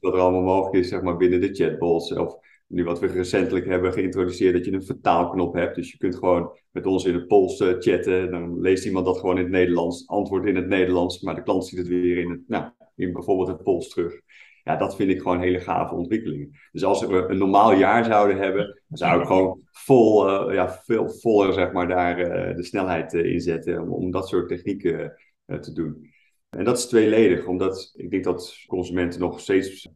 Wat 0.00 0.14
er 0.14 0.20
allemaal 0.20 0.42
mogelijk 0.42 0.84
is 0.84 0.88
zeg 0.88 1.02
maar, 1.02 1.16
binnen 1.16 1.40
de 1.40 1.54
chatbots. 1.54 2.12
Of 2.12 2.36
nu 2.66 2.84
wat 2.84 3.00
we 3.00 3.06
recentelijk 3.06 3.66
hebben 3.66 3.92
geïntroduceerd, 3.92 4.54
dat 4.54 4.64
je 4.64 4.72
een 4.72 4.84
vertaalknop 4.84 5.54
hebt. 5.54 5.74
Dus 5.74 5.90
je 5.90 5.98
kunt 5.98 6.16
gewoon 6.16 6.58
met 6.70 6.86
ons 6.86 7.04
in 7.04 7.14
het 7.14 7.26
Pools 7.26 7.60
uh, 7.60 7.74
chatten. 7.78 8.30
Dan 8.30 8.60
leest 8.60 8.84
iemand 8.84 9.06
dat 9.06 9.18
gewoon 9.18 9.36
in 9.36 9.42
het 9.42 9.52
Nederlands, 9.52 10.08
antwoordt 10.08 10.46
in 10.46 10.56
het 10.56 10.68
Nederlands, 10.68 11.20
maar 11.20 11.34
de 11.34 11.42
klant 11.42 11.66
ziet 11.66 11.78
het 11.78 11.88
weer 11.88 12.18
in, 12.18 12.30
het, 12.30 12.40
nou, 12.46 12.70
in 12.96 13.12
bijvoorbeeld 13.12 13.48
het 13.48 13.62
Pools 13.62 13.88
terug. 13.88 14.20
Ja, 14.64 14.76
dat 14.76 14.96
vind 14.96 15.10
ik 15.10 15.20
gewoon 15.20 15.40
hele 15.40 15.60
gave 15.60 15.94
ontwikkelingen. 15.94 16.50
Dus 16.72 16.84
als 16.84 17.06
we 17.06 17.26
een 17.28 17.38
normaal 17.38 17.74
jaar 17.74 18.04
zouden 18.04 18.36
hebben, 18.36 18.82
dan 18.88 18.98
zou 18.98 19.20
ik 19.20 19.26
gewoon 19.26 19.62
vol, 19.70 20.28
uh, 20.28 20.54
ja, 20.54 20.80
veel 20.84 21.08
voller 21.08 21.52
zeg 21.52 21.72
maar, 21.72 21.88
daar 21.88 22.18
uh, 22.20 22.56
de 22.56 22.64
snelheid 22.64 23.12
uh, 23.12 23.32
in 23.32 23.40
zetten 23.40 23.82
om, 23.82 23.88
om, 23.88 24.10
dat 24.10 24.28
soort 24.28 24.48
technieken 24.48 25.14
te 25.60 25.72
doen. 25.72 26.12
En 26.50 26.64
dat 26.64 26.78
is 26.78 26.86
tweeledig, 26.86 27.46
omdat 27.46 27.92
ik 27.96 28.10
denk 28.10 28.24
dat 28.24 28.64
consumenten 28.66 29.20
nog 29.20 29.40
steeds 29.40 29.88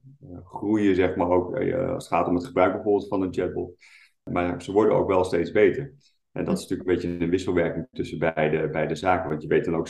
groeien, 0.45 0.95
zeg 0.95 1.17
maar, 1.17 1.29
ook 1.29 1.57
als 1.57 2.09
het 2.09 2.15
gaat 2.15 2.29
om 2.29 2.35
het 2.35 2.47
gebruik 2.47 2.73
bijvoorbeeld 2.73 3.09
van 3.09 3.23
een 3.23 3.35
chatbot. 3.35 3.77
Maar 4.23 4.63
ze 4.63 4.73
worden 4.73 4.95
ook 4.95 5.09
wel 5.09 5.25
steeds 5.25 5.51
beter. 5.51 5.95
En 6.33 6.45
dat 6.45 6.59
is 6.59 6.63
natuurlijk 6.63 6.89
een 6.89 6.95
beetje 6.95 7.25
een 7.25 7.31
wisselwerking 7.31 7.87
tussen 7.93 8.19
beide, 8.19 8.69
beide 8.69 8.95
zaken, 8.95 9.29
want 9.29 9.43
je 9.43 9.49
weet 9.49 9.65
dan 9.65 9.77
ook 9.77 9.89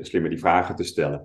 slimmer 0.00 0.30
die 0.30 0.38
vragen 0.38 0.76
te 0.76 0.84
stellen. 0.84 1.24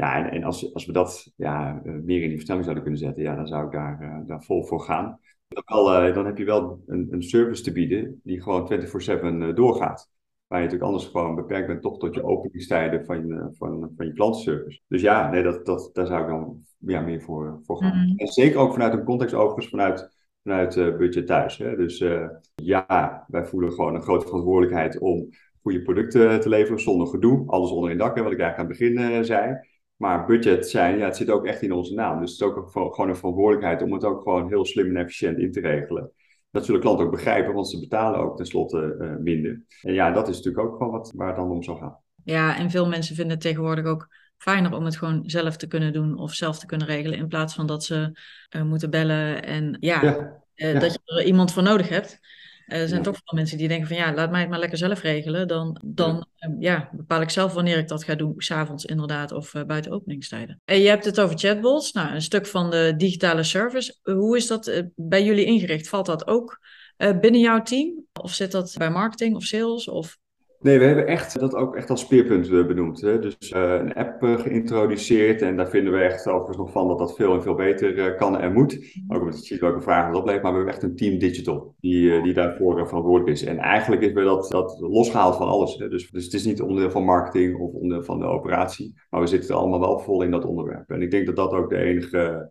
Ja, 0.00 0.16
en, 0.16 0.30
en 0.30 0.44
als, 0.44 0.74
als 0.74 0.86
we 0.86 0.92
dat 0.92 1.32
ja, 1.36 1.80
eh, 1.84 1.92
meer 1.92 2.22
in 2.22 2.28
die 2.28 2.36
versnelling 2.36 2.64
zouden 2.64 2.82
kunnen 2.82 3.00
zetten, 3.00 3.22
ja, 3.22 3.34
dan 3.34 3.46
zou 3.46 3.64
ik 3.66 3.72
daar, 3.72 4.02
uh, 4.02 4.26
daar 4.26 4.42
vol 4.42 4.64
voor 4.64 4.80
gaan. 4.80 5.20
Dan, 5.48 5.62
wel, 5.66 6.08
uh, 6.08 6.14
dan 6.14 6.26
heb 6.26 6.38
je 6.38 6.44
wel 6.44 6.82
een, 6.86 7.08
een, 7.10 7.22
service 7.22 7.62
te 7.62 7.72
bieden 7.72 8.20
die 8.24 8.42
gewoon 8.42 8.72
24-7 9.52 9.54
doorgaat. 9.54 10.10
Waar 10.46 10.58
je 10.58 10.64
natuurlijk 10.64 10.92
anders 10.92 11.10
gewoon 11.10 11.34
beperkt 11.34 11.66
bent 11.66 11.82
toch 11.82 11.98
tot 11.98 12.14
je 12.14 12.24
openingstijden 12.24 13.04
van 13.04 13.26
je, 13.26 13.48
van, 13.52 13.92
van 13.96 14.06
je 14.06 14.12
klantenservice. 14.12 14.80
Dus 14.88 15.00
ja, 15.00 15.30
nee, 15.30 15.42
dat, 15.42 15.66
dat, 15.66 15.90
daar 15.92 16.06
zou 16.06 16.22
ik 16.22 16.28
dan 16.28 16.64
ja, 16.78 17.00
meer 17.00 17.20
voor, 17.20 17.60
voor 17.62 17.76
gaan. 17.76 18.08
Mm. 18.08 18.16
En 18.16 18.26
zeker 18.26 18.58
ook 18.58 18.72
vanuit 18.72 18.92
een 18.92 19.04
context 19.04 19.34
overigens, 19.34 19.68
vanuit, 19.68 20.16
vanuit 20.42 20.74
budget 20.98 21.26
thuis. 21.26 21.58
Hè. 21.58 21.76
Dus 21.76 22.04
ja, 22.54 23.24
wij 23.28 23.44
voelen 23.44 23.72
gewoon 23.72 23.94
een 23.94 24.02
grote 24.02 24.26
verantwoordelijkheid 24.26 24.98
om 24.98 25.28
goede 25.62 25.82
producten 25.82 26.40
te 26.40 26.48
leveren 26.48 26.80
zonder 26.80 27.06
gedoe. 27.06 27.46
Alles 27.46 27.70
onder 27.70 27.90
één 27.90 27.98
dak, 27.98 28.16
hè, 28.16 28.22
wat 28.22 28.32
ik 28.32 28.38
eigenlijk 28.38 28.70
aan 28.70 28.76
het 28.76 28.96
begin 28.96 29.24
zei. 29.24 29.68
Maar 30.00 30.26
budget 30.26 30.68
zijn, 30.68 30.98
ja, 30.98 31.04
het 31.04 31.16
zit 31.16 31.30
ook 31.30 31.46
echt 31.46 31.62
in 31.62 31.72
onze 31.72 31.94
naam. 31.94 32.20
Dus 32.20 32.30
het 32.30 32.40
is 32.40 32.46
ook 32.46 32.70
gewoon 32.70 33.08
een 33.08 33.16
verantwoordelijkheid 33.16 33.82
om 33.82 33.92
het 33.92 34.04
ook 34.04 34.22
gewoon 34.22 34.48
heel 34.48 34.64
slim 34.64 34.86
en 34.86 34.96
efficiënt 34.96 35.38
in 35.38 35.52
te 35.52 35.60
regelen. 35.60 36.10
Dat 36.50 36.64
zullen 36.64 36.80
klanten 36.80 37.04
ook 37.04 37.10
begrijpen, 37.10 37.54
want 37.54 37.68
ze 37.68 37.80
betalen 37.80 38.20
ook 38.20 38.36
tenslotte 38.36 38.96
uh, 39.00 39.16
minder. 39.16 39.62
En 39.82 39.94
ja, 39.94 40.10
dat 40.10 40.28
is 40.28 40.36
natuurlijk 40.36 40.66
ook 40.66 40.76
gewoon 40.76 40.92
wat 40.92 41.12
waar 41.14 41.26
het 41.26 41.36
dan 41.36 41.50
om 41.50 41.62
zou 41.62 41.78
gaan. 41.78 41.98
Ja, 42.24 42.56
en 42.56 42.70
veel 42.70 42.88
mensen 42.88 43.14
vinden 43.14 43.34
het 43.34 43.42
tegenwoordig 43.42 43.84
ook 43.84 44.08
fijner 44.36 44.74
om 44.74 44.84
het 44.84 44.96
gewoon 44.96 45.22
zelf 45.26 45.56
te 45.56 45.66
kunnen 45.66 45.92
doen 45.92 46.18
of 46.18 46.32
zelf 46.32 46.58
te 46.58 46.66
kunnen 46.66 46.86
regelen. 46.86 47.18
In 47.18 47.28
plaats 47.28 47.54
van 47.54 47.66
dat 47.66 47.84
ze 47.84 48.18
uh, 48.56 48.62
moeten 48.62 48.90
bellen 48.90 49.44
en 49.44 49.76
ja, 49.80 50.02
ja. 50.02 50.42
Uh, 50.54 50.80
dat 50.80 50.92
je 50.92 51.00
er 51.04 51.24
iemand 51.24 51.52
voor 51.52 51.62
nodig 51.62 51.88
hebt. 51.88 52.20
Er 52.70 52.88
zijn 52.88 53.02
toch 53.02 53.16
veel 53.24 53.36
mensen 53.38 53.58
die 53.58 53.68
denken 53.68 53.88
van 53.88 53.96
ja, 53.96 54.14
laat 54.14 54.30
mij 54.30 54.40
het 54.40 54.50
maar 54.50 54.58
lekker 54.58 54.78
zelf 54.78 55.02
regelen. 55.02 55.48
Dan, 55.48 55.80
dan 55.84 56.26
ja. 56.34 56.54
ja 56.58 56.90
bepaal 56.92 57.20
ik 57.20 57.30
zelf 57.30 57.52
wanneer 57.52 57.78
ik 57.78 57.88
dat 57.88 58.04
ga 58.04 58.14
doen. 58.14 58.34
S'avonds 58.36 58.84
inderdaad 58.84 59.32
of 59.32 59.54
uh, 59.54 59.64
buiten 59.64 59.92
openingstijden. 59.92 60.60
En 60.64 60.80
je 60.80 60.88
hebt 60.88 61.04
het 61.04 61.20
over 61.20 61.38
chatbots. 61.38 61.92
Nou, 61.92 62.14
een 62.14 62.22
stuk 62.22 62.46
van 62.46 62.70
de 62.70 62.94
digitale 62.96 63.42
service. 63.42 63.98
Hoe 64.02 64.36
is 64.36 64.46
dat 64.46 64.68
uh, 64.68 64.82
bij 64.94 65.24
jullie 65.24 65.44
ingericht? 65.44 65.88
Valt 65.88 66.06
dat 66.06 66.26
ook 66.26 66.60
binnen 66.96 67.40
jouw 67.40 67.62
team? 67.62 68.04
Of 68.20 68.34
zit 68.34 68.52
dat 68.52 68.74
bij 68.78 68.90
marketing 68.90 69.36
of 69.36 69.44
sales? 69.44 69.88
Of 69.88 70.18
Nee, 70.62 70.78
we 70.78 70.84
hebben 70.84 71.06
echt 71.06 71.40
dat 71.40 71.54
ook 71.54 71.76
echt 71.76 71.90
als 71.90 72.00
speerpunt 72.00 72.50
eh, 72.50 72.66
benoemd. 72.66 73.00
Hè? 73.00 73.18
Dus 73.18 73.50
uh, 73.50 73.72
een 73.72 73.94
app 73.94 74.22
uh, 74.22 74.38
geïntroduceerd 74.38 75.42
en 75.42 75.56
daar 75.56 75.68
vinden 75.68 75.92
we 75.92 75.98
echt 75.98 76.26
overigens 76.26 76.56
nog 76.56 76.70
van 76.70 76.88
dat 76.88 76.98
dat 76.98 77.16
veel 77.16 77.34
en 77.34 77.42
veel 77.42 77.54
beter 77.54 78.14
kan 78.14 78.38
en 78.38 78.52
moet. 78.52 78.78
Ook 79.08 79.20
omdat 79.20 79.38
je 79.38 79.46
ziet 79.46 79.60
welke 79.60 79.80
vragen 79.80 80.12
dat 80.12 80.20
oplevert, 80.20 80.42
maar 80.42 80.52
we 80.52 80.58
hebben 80.58 80.74
echt 80.74 80.84
een 80.84 80.96
team 80.96 81.18
digital 81.18 81.74
die, 81.80 82.22
die 82.22 82.32
daarvoor 82.32 82.86
verantwoordelijk 82.86 83.30
is. 83.30 83.44
En 83.44 83.58
eigenlijk 83.58 84.02
is 84.02 84.12
we 84.12 84.22
dat, 84.22 84.50
dat 84.50 84.80
losgehaald 84.80 85.36
van 85.36 85.48
alles. 85.48 85.76
Hè? 85.76 85.88
Dus, 85.88 86.10
dus 86.10 86.24
het 86.24 86.34
is 86.34 86.44
niet 86.44 86.62
onderdeel 86.62 86.90
van 86.90 87.04
marketing 87.04 87.60
of 87.60 87.72
onderdeel 87.72 88.04
van 88.04 88.18
de 88.18 88.26
operatie, 88.26 88.94
maar 89.10 89.20
we 89.20 89.26
zitten 89.26 89.56
allemaal 89.56 89.80
wel 89.80 89.98
vol 89.98 90.22
in 90.22 90.30
dat 90.30 90.44
onderwerp. 90.44 90.90
En 90.90 91.02
ik 91.02 91.10
denk 91.10 91.26
dat 91.26 91.36
dat 91.36 91.52
ook 91.52 91.70
de 91.70 91.76
enige, 91.76 92.50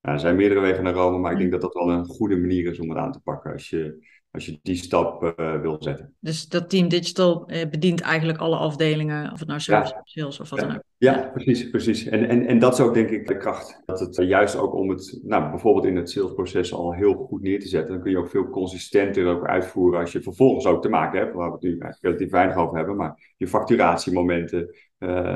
er 0.00 0.20
zijn 0.20 0.36
meerdere 0.36 0.60
wegen 0.60 0.84
naar 0.84 0.94
Rome, 0.94 1.18
maar 1.18 1.32
ik 1.32 1.38
denk 1.38 1.50
dat 1.50 1.60
dat 1.60 1.74
wel 1.74 1.90
een 1.90 2.04
goede 2.04 2.36
manier 2.36 2.70
is 2.70 2.80
om 2.80 2.88
het 2.88 2.98
aan 2.98 3.12
te 3.12 3.20
pakken 3.20 3.52
als 3.52 3.70
je 3.70 4.06
als 4.30 4.46
je 4.46 4.58
die 4.62 4.76
stap 4.76 5.22
uh, 5.22 5.60
wil 5.60 5.76
zetten. 5.78 6.14
Dus 6.20 6.48
dat 6.48 6.70
team 6.70 6.88
digital 6.88 7.50
uh, 7.50 7.68
bedient 7.70 8.00
eigenlijk 8.00 8.38
alle 8.38 8.56
afdelingen, 8.56 9.32
of 9.32 9.38
het 9.38 9.48
nou 9.48 9.60
ja. 9.64 9.80
of 9.80 10.00
sales 10.04 10.40
of 10.40 10.50
wat 10.50 10.60
ja. 10.60 10.66
dan 10.66 10.76
ook. 10.76 10.82
Ja, 10.96 11.30
precies, 11.34 11.70
precies. 11.70 12.04
En, 12.04 12.28
en, 12.28 12.46
en 12.46 12.58
dat 12.58 12.72
is 12.72 12.80
ook 12.80 12.94
denk 12.94 13.10
ik 13.10 13.26
de 13.26 13.36
kracht. 13.36 13.82
Dat 13.86 14.00
het 14.00 14.18
uh, 14.18 14.28
juist 14.28 14.56
ook 14.56 14.74
om 14.74 14.88
het, 14.88 15.20
nou, 15.22 15.50
bijvoorbeeld 15.50 15.86
in 15.86 15.96
het 15.96 16.10
salesproces 16.10 16.72
al 16.72 16.94
heel 16.94 17.14
goed 17.14 17.42
neer 17.42 17.60
te 17.60 17.68
zetten. 17.68 17.92
Dan 17.92 18.02
kun 18.02 18.10
je 18.10 18.18
ook 18.18 18.30
veel 18.30 18.48
consistenter 18.48 19.26
ook 19.26 19.46
uitvoeren 19.46 20.00
als 20.00 20.12
je 20.12 20.22
vervolgens 20.22 20.66
ook 20.66 20.82
te 20.82 20.88
maken 20.88 21.18
hebt, 21.18 21.34
waar 21.34 21.46
we 21.46 21.52
het 21.52 21.62
nu 21.62 21.70
eigenlijk 21.70 22.02
relatief 22.02 22.30
weinig 22.30 22.56
over 22.56 22.76
hebben, 22.76 22.96
maar 22.96 23.34
je 23.36 23.48
facturatiemomenten, 23.48 24.74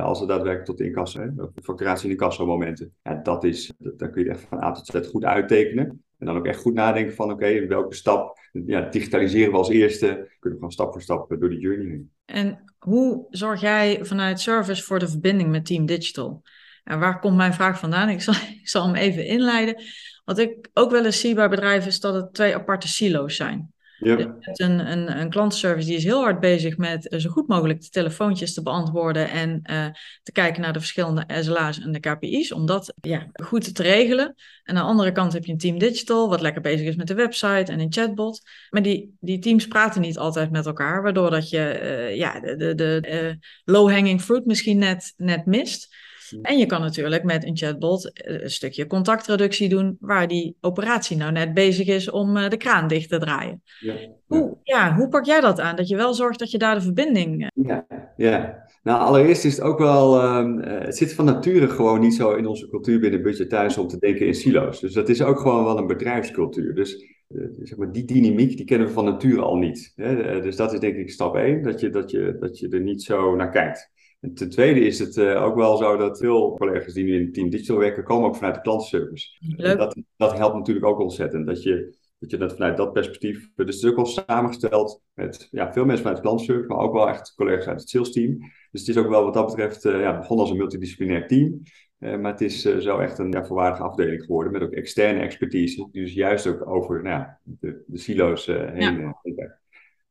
als 0.03 0.19
het 0.19 0.29
daadwerkelijk 0.29 0.65
tot 0.65 0.81
incasso, 0.81 1.21
hè, 1.21 1.29
facturatie- 1.63 2.05
en 2.05 2.11
incasso-momenten. 2.11 2.95
Ja, 3.03 3.15
dat 3.15 3.45
is, 3.45 3.73
dat, 3.79 3.99
daar 3.99 4.11
kun 4.11 4.25
je 4.25 4.31
echt 4.31 4.41
van 4.41 4.63
A 4.63 4.73
tot 4.73 4.87
Z 4.87 5.09
goed 5.11 5.25
uittekenen. 5.25 6.03
En 6.23 6.29
dan 6.29 6.37
ook 6.37 6.47
echt 6.47 6.61
goed 6.61 6.75
nadenken 6.75 7.15
van 7.15 7.31
oké, 7.31 7.67
welke 7.67 7.95
stap 7.95 8.39
ja, 8.67 8.81
digitaliseren 8.81 9.51
we 9.51 9.59
als 9.59 9.69
eerste. 9.69 10.07
Kunnen 10.07 10.29
we 10.41 10.55
gewoon 10.55 10.73
stap 10.73 10.93
voor 10.93 11.03
stap 11.03 11.29
door 11.39 11.49
die 11.49 11.59
journey 11.59 11.87
heen. 11.87 12.11
En 12.25 12.75
hoe 12.79 13.27
zorg 13.31 13.61
jij 13.61 14.05
vanuit 14.05 14.41
service 14.41 14.83
voor 14.83 14.99
de 14.99 15.09
verbinding 15.09 15.51
met 15.51 15.67
Team 15.67 15.87
Digital? 15.87 16.43
En 16.85 16.99
waar 16.99 17.21
komt 17.21 17.37
mijn 17.37 17.55
vraag 17.55 17.79
vandaan? 17.79 18.09
Ik 18.09 18.23
zal, 18.23 18.35
ik 18.61 18.69
zal 18.69 18.87
hem 18.87 18.95
even 18.95 19.27
inleiden. 19.27 19.83
Wat 20.25 20.39
ik 20.39 20.69
ook 20.73 20.91
wel 20.91 21.05
eens 21.05 21.21
zie 21.21 21.35
bij 21.35 21.49
bedrijven 21.49 21.89
is 21.89 22.01
dat 22.01 22.15
het 22.15 22.35
twee 22.35 22.55
aparte 22.55 22.89
silo's 22.89 23.37
zijn. 23.37 23.72
Je 24.05 24.35
hebt 24.41 24.61
een, 24.61 24.91
een, 24.91 25.21
een 25.21 25.31
klantenservice 25.31 25.87
die 25.87 25.97
is 25.97 26.05
heel 26.05 26.23
hard 26.23 26.41
bezig 26.41 26.77
met 26.77 27.13
uh, 27.13 27.21
zo 27.21 27.31
goed 27.31 27.49
mogelijk 27.49 27.81
de 27.81 27.89
telefoontjes 27.89 28.55
te 28.55 28.63
beantwoorden 28.63 29.31
en 29.31 29.61
uh, 29.71 29.87
te 30.23 30.33
kijken 30.33 30.63
naar 30.63 30.73
de 30.73 30.79
verschillende 30.79 31.25
SLA's 31.41 31.81
en 31.81 31.93
de 31.93 32.01
KPI's, 32.01 32.53
om 32.53 32.67
dat 32.67 32.95
ja, 33.01 33.31
goed 33.33 33.75
te 33.75 33.83
regelen. 33.83 34.35
En 34.65 34.77
aan 34.77 34.85
de 34.85 34.91
andere 34.91 35.13
kant 35.13 35.33
heb 35.33 35.45
je 35.45 35.53
een 35.53 35.59
team 35.59 35.79
digital, 35.79 36.29
wat 36.29 36.41
lekker 36.41 36.63
bezig 36.63 36.87
is 36.87 36.97
met 36.97 37.07
de 37.07 37.15
website 37.15 37.73
en 37.73 37.81
een 37.81 37.93
chatbot. 37.93 38.41
Maar 38.71 38.83
die, 38.83 39.17
die 39.21 39.39
teams 39.39 39.67
praten 39.67 40.01
niet 40.01 40.19
altijd 40.19 40.51
met 40.51 40.67
elkaar, 40.67 41.03
waardoor 41.03 41.31
dat 41.31 41.51
je 41.51 41.81
uh, 41.83 42.17
ja, 42.17 42.41
de, 42.41 42.57
de, 42.57 42.75
de 42.75 43.39
low-hanging 43.65 44.23
fruit 44.23 44.47
misschien 44.47 44.79
net, 44.79 45.13
net 45.17 45.47
mist. 45.47 45.95
En 46.43 46.59
je 46.59 46.67
kan 46.67 46.81
natuurlijk 46.81 47.25
met 47.25 47.45
een 47.45 47.57
chatbot 47.57 48.11
een 48.15 48.51
stukje 48.51 48.87
contactreductie 48.87 49.69
doen, 49.69 49.97
waar 50.01 50.29
die 50.29 50.57
operatie 50.61 51.17
nou 51.17 51.33
net 51.33 51.55
bezig 51.55 51.87
is 51.87 52.11
om 52.11 52.35
de 52.35 52.57
kraan 52.57 52.89
dicht 52.89 53.09
te 53.09 53.19
draaien. 53.19 53.63
Ja. 53.81 53.95
Hoe, 54.27 54.57
ja, 54.63 54.95
hoe 54.95 55.09
pak 55.09 55.25
jij 55.25 55.41
dat 55.41 55.61
aan? 55.61 55.77
Dat 55.77 55.89
je 55.89 55.97
wel 55.97 56.15
zorgt 56.15 56.39
dat 56.39 56.51
je 56.51 56.59
daar 56.59 56.75
de 56.75 56.81
verbinding. 56.81 57.51
Ja, 57.55 57.87
ja. 58.17 58.67
nou 58.83 59.01
allereerst 59.01 59.45
is 59.45 59.57
het 59.57 59.65
ook 59.65 59.79
wel. 59.79 60.23
Uh, 60.23 60.85
het 60.85 60.97
zit 60.97 61.13
van 61.13 61.25
nature 61.25 61.69
gewoon 61.69 62.01
niet 62.01 62.15
zo 62.15 62.35
in 62.35 62.47
onze 62.47 62.69
cultuur 62.69 63.01
binnen 63.01 63.23
budget 63.23 63.49
thuis 63.49 63.79
om 63.79 63.89
te 63.89 63.99
denken 63.99 64.27
in 64.27 64.35
silo's. 64.35 64.81
Dus 64.81 64.93
dat 64.93 65.09
is 65.09 65.23
ook 65.23 65.41
gewoon 65.41 65.65
wel 65.65 65.79
een 65.79 65.87
bedrijfscultuur. 65.87 66.75
Dus 66.75 67.21
zeg 67.63 67.77
maar, 67.77 67.93
die 67.93 68.05
dynamiek 68.05 68.57
die 68.57 68.67
kennen 68.67 68.87
we 68.87 68.93
van 68.93 69.05
nature 69.05 69.41
al 69.41 69.57
niet. 69.57 69.93
Hè? 69.97 70.41
Dus 70.41 70.57
dat 70.57 70.73
is 70.73 70.81
denk 70.81 70.97
ik 70.97 71.11
stap 71.11 71.37
één, 71.37 71.63
dat 71.63 71.81
je, 71.81 71.91
dat, 71.91 72.11
je, 72.11 72.37
dat 72.41 72.59
je 72.59 72.69
er 72.69 72.81
niet 72.81 73.03
zo 73.03 73.37
naar 73.37 73.51
kijkt. 73.51 73.91
En 74.23 74.35
ten 74.35 74.51
tweede 74.51 74.81
is 74.81 74.99
het 74.99 75.17
uh, 75.17 75.45
ook 75.45 75.55
wel 75.55 75.77
zo 75.77 75.97
dat 75.97 76.19
veel 76.19 76.55
collega's 76.57 76.93
die 76.93 77.05
nu 77.05 77.15
in 77.15 77.25
het 77.25 77.35
team 77.35 77.51
digital 77.51 77.77
werken, 77.77 78.05
komen 78.05 78.29
ook 78.29 78.37
vanuit 78.37 78.55
de 78.55 78.61
klantenservice. 78.61 79.29
Dat, 79.57 79.97
dat 80.17 80.37
helpt 80.37 80.55
natuurlijk 80.55 80.87
ook 80.87 81.01
ontzettend. 81.01 81.47
Dat 81.47 81.63
je, 81.63 81.97
dat 82.19 82.31
je 82.31 82.37
dat 82.37 82.53
vanuit 82.53 82.77
dat 82.77 82.93
perspectief. 82.93 83.51
Dus 83.55 83.75
het 83.75 83.85
is 83.85 83.91
ook 83.91 83.97
al 83.97 84.07
samengesteld 84.07 85.03
met 85.15 85.49
ja, 85.51 85.73
veel 85.73 85.85
mensen 85.85 86.03
vanuit 86.03 86.17
de 86.17 86.29
klantenservice, 86.29 86.69
maar 86.69 86.85
ook 86.85 86.93
wel 86.93 87.09
echt 87.09 87.35
collega's 87.35 87.67
uit 87.67 87.81
het 87.81 87.89
sales 87.89 88.13
team. 88.13 88.39
Dus 88.71 88.81
het 88.81 88.89
is 88.89 88.97
ook 88.97 89.09
wel 89.09 89.25
wat 89.25 89.35
dat 89.35 89.47
betreft 89.47 89.85
uh, 89.85 90.01
ja, 90.01 90.19
begonnen 90.19 90.45
als 90.45 90.51
een 90.51 90.61
multidisciplinair 90.61 91.27
team. 91.27 91.63
Uh, 91.99 92.17
maar 92.19 92.33
het 92.33 92.41
is 92.41 92.67
uh, 92.67 92.77
zo 92.77 92.99
echt 92.99 93.19
een 93.19 93.31
ja, 93.31 93.45
volwaardige 93.45 93.83
afdeling 93.83 94.23
geworden 94.23 94.53
met 94.53 94.63
ook 94.63 94.73
externe 94.73 95.21
expertise. 95.21 95.89
Die 95.93 96.03
dus 96.03 96.13
juist 96.13 96.47
ook 96.47 96.67
over 96.67 97.03
nou, 97.03 97.25
de, 97.43 97.83
de 97.87 97.99
silo's 97.99 98.47
heen. 98.47 99.01
Ja. 99.01 99.59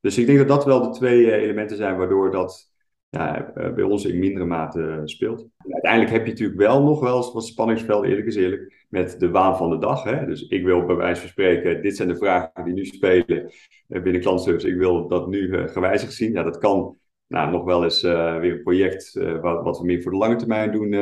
dus 0.02 0.18
ik 0.18 0.26
denk 0.26 0.38
dat 0.38 0.48
dat 0.48 0.66
wel 0.66 0.82
de 0.82 0.98
twee 0.98 1.32
elementen 1.32 1.78
zijn 1.78 1.98
waardoor 1.98 2.32
dat 2.32 2.71
ja, 3.12 3.52
bij 3.54 3.84
ons 3.84 4.06
in 4.06 4.20
mindere 4.20 4.46
mate 4.46 5.02
speelt. 5.04 5.48
uiteindelijk 5.70 6.12
heb 6.12 6.26
je 6.26 6.32
natuurlijk 6.32 6.60
wel 6.60 6.84
nog 6.84 7.00
wel 7.00 7.18
eens 7.18 7.34
wat 7.34 7.46
spanningsveld, 7.46 8.06
eerlijk 8.06 8.28
is 8.28 8.36
eerlijk, 8.36 8.86
met 8.90 9.20
de 9.20 9.30
waan 9.30 9.58
van 9.58 9.70
de 9.70 9.78
dag. 9.78 10.04
Hè? 10.04 10.26
Dus 10.26 10.48
ik 10.48 10.64
wil 10.64 10.86
bij 10.86 10.96
wijze 10.96 11.22
van 11.22 11.30
spreken, 11.30 11.82
dit 11.82 11.96
zijn 11.96 12.08
de 12.08 12.16
vragen 12.16 12.64
die 12.64 12.74
nu 12.74 12.86
spelen 12.86 13.52
binnen 13.88 14.22
klantservice. 14.22 14.68
Ik 14.68 14.78
wil 14.78 15.08
dat 15.08 15.28
nu 15.28 15.68
gewijzigd 15.68 16.14
zien. 16.14 16.32
Ja, 16.32 16.44
dat 16.44 16.58
kan 16.58 16.98
nou, 17.28 17.52
nog 17.52 17.64
wel 17.64 17.84
eens 17.84 18.02
weer 18.02 18.52
een 18.52 18.64
project 18.64 19.14
wat, 19.42 19.64
wat, 19.64 19.80
we 19.80 19.86
meer 19.86 20.02
voor 20.02 20.12
de 20.12 20.18
lange 20.18 20.36
termijn 20.36 20.72
doen 20.72 20.96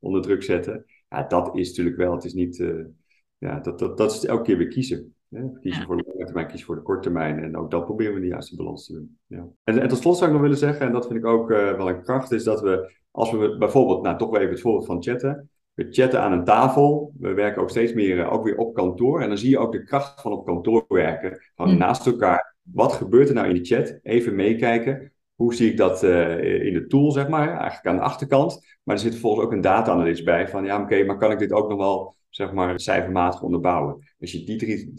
onder 0.00 0.22
druk 0.22 0.42
zetten. 0.42 0.84
Ja, 1.08 1.22
dat 1.22 1.56
is 1.56 1.68
natuurlijk 1.68 1.96
wel, 1.96 2.12
het 2.12 2.24
is 2.24 2.34
niet, 2.34 2.64
ja, 3.38 3.60
dat, 3.60 3.78
dat, 3.78 3.98
dat 3.98 4.12
is 4.12 4.24
elke 4.24 4.42
keer 4.42 4.56
weer 4.56 4.68
kiezen. 4.68 5.14
Hè? 5.30 5.42
Kiezen 5.60 5.84
voor 5.84 5.96
de 5.96 6.04
lange 6.06 6.24
termijn, 6.24 6.46
kiezen 6.46 6.66
voor 6.66 6.74
de 6.74 6.82
korte 6.82 7.02
termijn. 7.02 7.42
En 7.42 7.56
ook 7.56 7.70
dat 7.70 7.84
proberen 7.84 8.14
we 8.14 8.20
de 8.20 8.26
juiste 8.26 8.56
balans 8.56 8.86
te 8.86 8.92
doen. 8.92 9.18
Ja. 9.26 9.46
En, 9.64 9.78
en 9.78 9.88
tot 9.88 9.98
slot 9.98 10.16
zou 10.16 10.26
ik 10.26 10.32
nog 10.32 10.42
willen 10.42 10.58
zeggen, 10.58 10.86
en 10.86 10.92
dat 10.92 11.06
vind 11.06 11.18
ik 11.18 11.26
ook 11.26 11.50
uh, 11.50 11.76
wel 11.76 11.88
een 11.88 12.02
kracht, 12.02 12.32
is 12.32 12.44
dat 12.44 12.60
we, 12.60 12.92
als 13.10 13.30
we 13.30 13.56
bijvoorbeeld, 13.58 14.02
nou 14.02 14.18
toch 14.18 14.30
wel 14.30 14.40
even 14.40 14.52
het 14.52 14.60
voorbeeld 14.60 14.86
van 14.86 15.02
chatten. 15.02 15.50
We 15.74 15.86
chatten 15.90 16.20
aan 16.20 16.32
een 16.32 16.44
tafel. 16.44 17.12
We 17.18 17.32
werken 17.32 17.62
ook 17.62 17.70
steeds 17.70 17.92
meer 17.92 18.16
uh, 18.16 18.32
ook 18.32 18.44
weer 18.44 18.56
op 18.56 18.74
kantoor. 18.74 19.20
En 19.20 19.28
dan 19.28 19.38
zie 19.38 19.50
je 19.50 19.58
ook 19.58 19.72
de 19.72 19.84
kracht 19.84 20.20
van 20.20 20.32
op 20.32 20.46
kantoor 20.46 20.84
werken. 20.88 21.38
Van 21.54 21.70
mm. 21.70 21.78
naast 21.78 22.06
elkaar. 22.06 22.56
Wat 22.62 22.92
gebeurt 22.92 23.28
er 23.28 23.34
nou 23.34 23.48
in 23.48 23.54
de 23.54 23.64
chat? 23.64 23.98
Even 24.02 24.34
meekijken. 24.34 25.12
Hoe 25.34 25.54
zie 25.54 25.70
ik 25.70 25.76
dat 25.76 26.02
uh, 26.02 26.64
in 26.66 26.72
de 26.72 26.86
tool, 26.86 27.10
zeg 27.10 27.28
maar? 27.28 27.48
Eigenlijk 27.48 27.86
aan 27.86 27.96
de 27.96 28.02
achterkant. 28.02 28.66
Maar 28.82 28.94
er 28.94 29.00
zit 29.00 29.12
vervolgens 29.12 29.44
ook 29.44 29.52
een 29.52 29.60
data-analyst 29.60 30.24
bij. 30.24 30.48
Van 30.48 30.64
ja, 30.64 30.82
oké, 30.82 31.04
maar 31.04 31.16
kan 31.16 31.30
ik 31.30 31.38
dit 31.38 31.52
ook 31.52 31.68
nog 31.68 31.78
wel 31.78 32.14
zeg 32.28 32.52
maar, 32.52 32.80
cijfermatig 32.80 33.42
onderbouwen. 33.42 34.05
Als 34.20 34.32
je 34.32 34.44
die 34.44 34.56
drie 34.56 34.94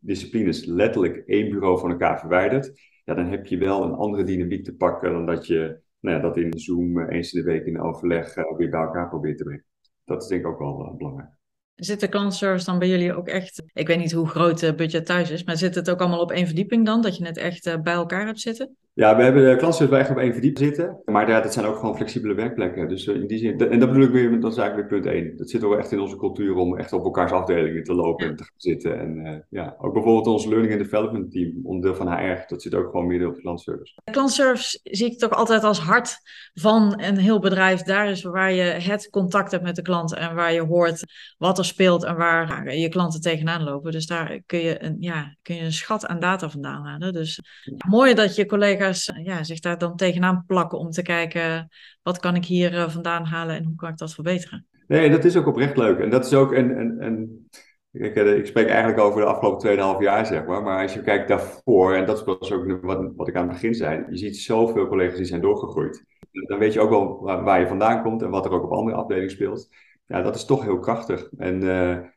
disciplines 0.00 0.64
letterlijk 0.64 1.16
één 1.16 1.50
bureau 1.50 1.78
van 1.78 1.90
elkaar 1.90 2.18
verwijdert, 2.18 2.72
ja, 3.04 3.14
dan 3.14 3.26
heb 3.26 3.46
je 3.46 3.58
wel 3.58 3.82
een 3.82 3.92
andere 3.92 4.24
dynamiek 4.24 4.64
te 4.64 4.74
pakken 4.74 5.12
dan 5.12 5.26
dat 5.26 5.46
je 5.46 5.80
nou 6.00 6.16
ja, 6.16 6.22
dat 6.22 6.36
in 6.36 6.58
Zoom 6.58 7.00
eh, 7.00 7.16
eens 7.16 7.32
in 7.32 7.40
de 7.40 7.46
week 7.46 7.66
in 7.66 7.80
overleg 7.80 8.36
uh, 8.36 8.56
weer 8.56 8.70
bij 8.70 8.80
elkaar 8.80 9.08
probeert 9.08 9.38
te 9.38 9.44
brengen. 9.44 9.64
Dat 10.04 10.22
is 10.22 10.28
denk 10.28 10.40
ik 10.40 10.46
ook 10.46 10.58
wel 10.58 10.80
uh, 10.80 10.96
belangrijk. 10.96 11.30
Zit 11.74 12.00
de 12.00 12.08
klantservice 12.08 12.64
dan 12.64 12.78
bij 12.78 12.88
jullie 12.88 13.14
ook 13.14 13.28
echt, 13.28 13.62
ik 13.72 13.86
weet 13.86 13.98
niet 13.98 14.12
hoe 14.12 14.28
groot 14.28 14.60
het 14.60 14.76
budget 14.76 15.06
thuis 15.06 15.30
is, 15.30 15.44
maar 15.44 15.56
zit 15.56 15.74
het 15.74 15.90
ook 15.90 16.00
allemaal 16.00 16.20
op 16.20 16.30
één 16.30 16.46
verdieping 16.46 16.86
dan, 16.86 17.02
dat 17.02 17.16
je 17.16 17.24
het 17.26 17.36
echt 17.36 17.82
bij 17.82 17.92
elkaar 17.92 18.26
hebt 18.26 18.40
zitten? 18.40 18.76
Ja, 18.96 19.16
we 19.16 19.22
hebben 19.22 19.50
de 19.50 19.56
klanten 19.56 19.88
bij 19.88 20.10
op 20.10 20.16
één 20.16 20.32
verdiep 20.32 20.58
zitten. 20.58 21.00
Maar 21.04 21.28
ja, 21.28 21.40
dat 21.40 21.52
zijn 21.52 21.66
ook 21.66 21.76
gewoon 21.76 21.96
flexibele 21.96 22.34
werkplekken. 22.34 22.88
Dus 22.88 23.06
eh, 23.06 23.14
in 23.14 23.26
die 23.26 23.38
zin, 23.38 23.58
en 23.58 23.78
dat 23.78 23.88
bedoel 23.88 24.04
ik 24.04 24.10
weer, 24.10 24.40
dat 24.40 24.52
is 24.52 24.58
eigenlijk 24.58 24.90
weer 24.90 25.00
punt 25.00 25.14
één. 25.14 25.36
Dat 25.36 25.50
zit 25.50 25.64
ook 25.64 25.78
echt 25.78 25.92
in 25.92 26.00
onze 26.00 26.16
cultuur 26.16 26.54
om 26.54 26.76
echt 26.76 26.92
op 26.92 27.04
elkaars 27.04 27.32
afdelingen 27.32 27.82
te 27.82 27.94
lopen 27.94 28.26
en 28.26 28.36
te 28.36 28.42
gaan 28.42 28.52
zitten. 28.56 29.00
En 29.00 29.16
uh, 29.16 29.32
ja, 29.50 29.74
ook 29.78 29.92
bijvoorbeeld 29.92 30.26
ons 30.26 30.46
Learning 30.46 30.72
and 30.72 30.82
Development 30.82 31.30
team, 31.30 31.60
onderdeel 31.62 31.94
van 31.94 32.12
HR, 32.12 32.44
dat 32.46 32.62
zit 32.62 32.74
ook 32.74 32.90
gewoon 32.90 33.06
midden 33.06 33.28
op 33.28 33.34
de 33.34 33.40
klantservice. 33.40 33.94
Klantservice 34.04 34.78
zie 34.82 35.06
ik 35.06 35.18
toch 35.18 35.30
altijd 35.30 35.62
als 35.64 35.78
hart 35.78 36.18
van 36.54 37.02
een 37.02 37.16
heel 37.16 37.40
bedrijf. 37.40 37.82
Daar 37.82 38.10
is 38.10 38.22
waar 38.22 38.52
je 38.52 38.62
het 38.62 39.10
contact 39.10 39.50
hebt 39.50 39.64
met 39.64 39.76
de 39.76 39.82
klant 39.82 40.14
en 40.14 40.34
waar 40.34 40.52
je 40.52 40.62
hoort 40.62 41.04
wat 41.38 41.58
er 41.58 41.64
speelt 41.64 42.04
en 42.04 42.16
waar 42.16 42.74
je 42.74 42.88
klanten 42.88 43.20
tegenaan 43.20 43.62
lopen. 43.62 43.92
Dus 43.92 44.06
daar 44.06 44.40
kun 44.46 44.58
je 44.58 44.82
een, 44.84 44.96
ja, 45.00 45.36
kun 45.42 45.56
je 45.56 45.62
een 45.62 45.72
schat 45.72 46.06
aan 46.06 46.20
data 46.20 46.50
vandaan 46.50 46.84
halen. 46.84 47.12
Dus 47.12 47.40
mooi 47.88 48.14
dat 48.14 48.36
je 48.36 48.46
collega's 48.86 49.12
ja, 49.24 49.44
zich 49.44 49.60
daar 49.60 49.78
dan 49.78 49.96
tegenaan 49.96 50.44
plakken 50.46 50.78
om 50.78 50.90
te 50.90 51.02
kijken 51.02 51.68
wat 52.02 52.18
kan 52.18 52.34
ik 52.34 52.44
hier 52.44 52.72
uh, 52.72 52.88
vandaan 52.88 53.24
halen 53.24 53.56
en 53.56 53.64
hoe 53.64 53.74
kan 53.74 53.90
ik 53.90 53.96
dat 53.98 54.14
verbeteren. 54.14 54.66
Nee, 54.86 55.10
dat 55.10 55.24
is 55.24 55.36
ook 55.36 55.46
oprecht 55.46 55.76
leuk. 55.76 55.98
En 55.98 56.10
dat 56.10 56.26
is 56.26 56.34
ook 56.34 56.52
een. 56.52 56.78
een, 56.78 57.04
een 57.04 57.48
ik, 57.92 58.14
eh, 58.14 58.36
ik 58.36 58.46
spreek 58.46 58.68
eigenlijk 58.68 59.00
over 59.00 59.20
de 59.20 59.26
afgelopen 59.26 59.96
2,5 59.96 60.02
jaar, 60.02 60.26
zeg 60.26 60.46
maar. 60.46 60.62
Maar 60.62 60.82
als 60.82 60.94
je 60.94 61.00
kijkt 61.00 61.28
daarvoor, 61.28 61.94
en 61.94 62.06
dat 62.06 62.24
was 62.24 62.52
ook 62.52 62.80
wat, 62.82 63.12
wat 63.16 63.28
ik 63.28 63.36
aan 63.36 63.42
het 63.42 63.52
begin 63.52 63.74
zei, 63.74 64.04
je 64.10 64.16
ziet 64.16 64.36
zoveel 64.36 64.86
collega's 64.86 65.16
die 65.16 65.24
zijn 65.24 65.40
doorgegroeid. 65.40 66.04
Dan 66.30 66.58
weet 66.58 66.72
je 66.72 66.80
ook 66.80 66.90
wel 66.90 67.20
waar, 67.22 67.60
je 67.60 67.66
vandaan 67.66 68.02
komt 68.02 68.22
en 68.22 68.30
wat 68.30 68.44
er 68.44 68.50
ook 68.50 68.64
op 68.64 68.72
andere 68.72 68.96
afdelingen 68.96 69.30
speelt. 69.30 69.68
Ja, 70.06 70.22
dat 70.22 70.34
is 70.34 70.44
toch 70.44 70.62
heel 70.62 70.78
krachtig. 70.78 71.28
En 71.36 71.60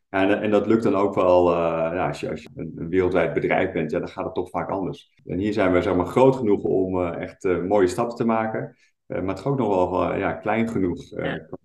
en, 0.09 0.41
en 0.41 0.51
dat 0.51 0.67
lukt 0.67 0.83
dan 0.83 0.95
ook 0.95 1.15
wel, 1.15 1.51
uh, 1.51 1.57
ja, 1.93 2.07
als 2.07 2.19
je, 2.19 2.29
als 2.29 2.41
je 2.41 2.49
een, 2.55 2.73
een, 2.75 2.89
wereldwijd 2.89 3.33
bedrijf 3.33 3.71
bent, 3.71 3.91
ja, 3.91 3.99
dan 3.99 4.07
gaat 4.07 4.25
het 4.25 4.33
toch 4.33 4.49
vaak 4.49 4.69
anders. 4.69 5.11
En 5.25 5.37
hier 5.37 5.53
zijn 5.53 5.71
we 5.71 5.81
zeg 5.81 5.95
maar, 5.95 6.05
groot 6.05 6.35
genoeg 6.35 6.63
om 6.63 6.97
uh, 6.99 7.21
echt 7.21 7.43
uh, 7.43 7.63
mooie 7.63 7.87
stappen 7.87 8.15
te 8.15 8.25
maken, 8.25 8.77
maar 9.05 9.35
toch 9.35 9.45
ook 9.45 9.57
nog 9.57 9.89
wel 9.89 10.15
ja, 10.15 10.33
klein 10.33 10.69
genoeg 10.69 11.11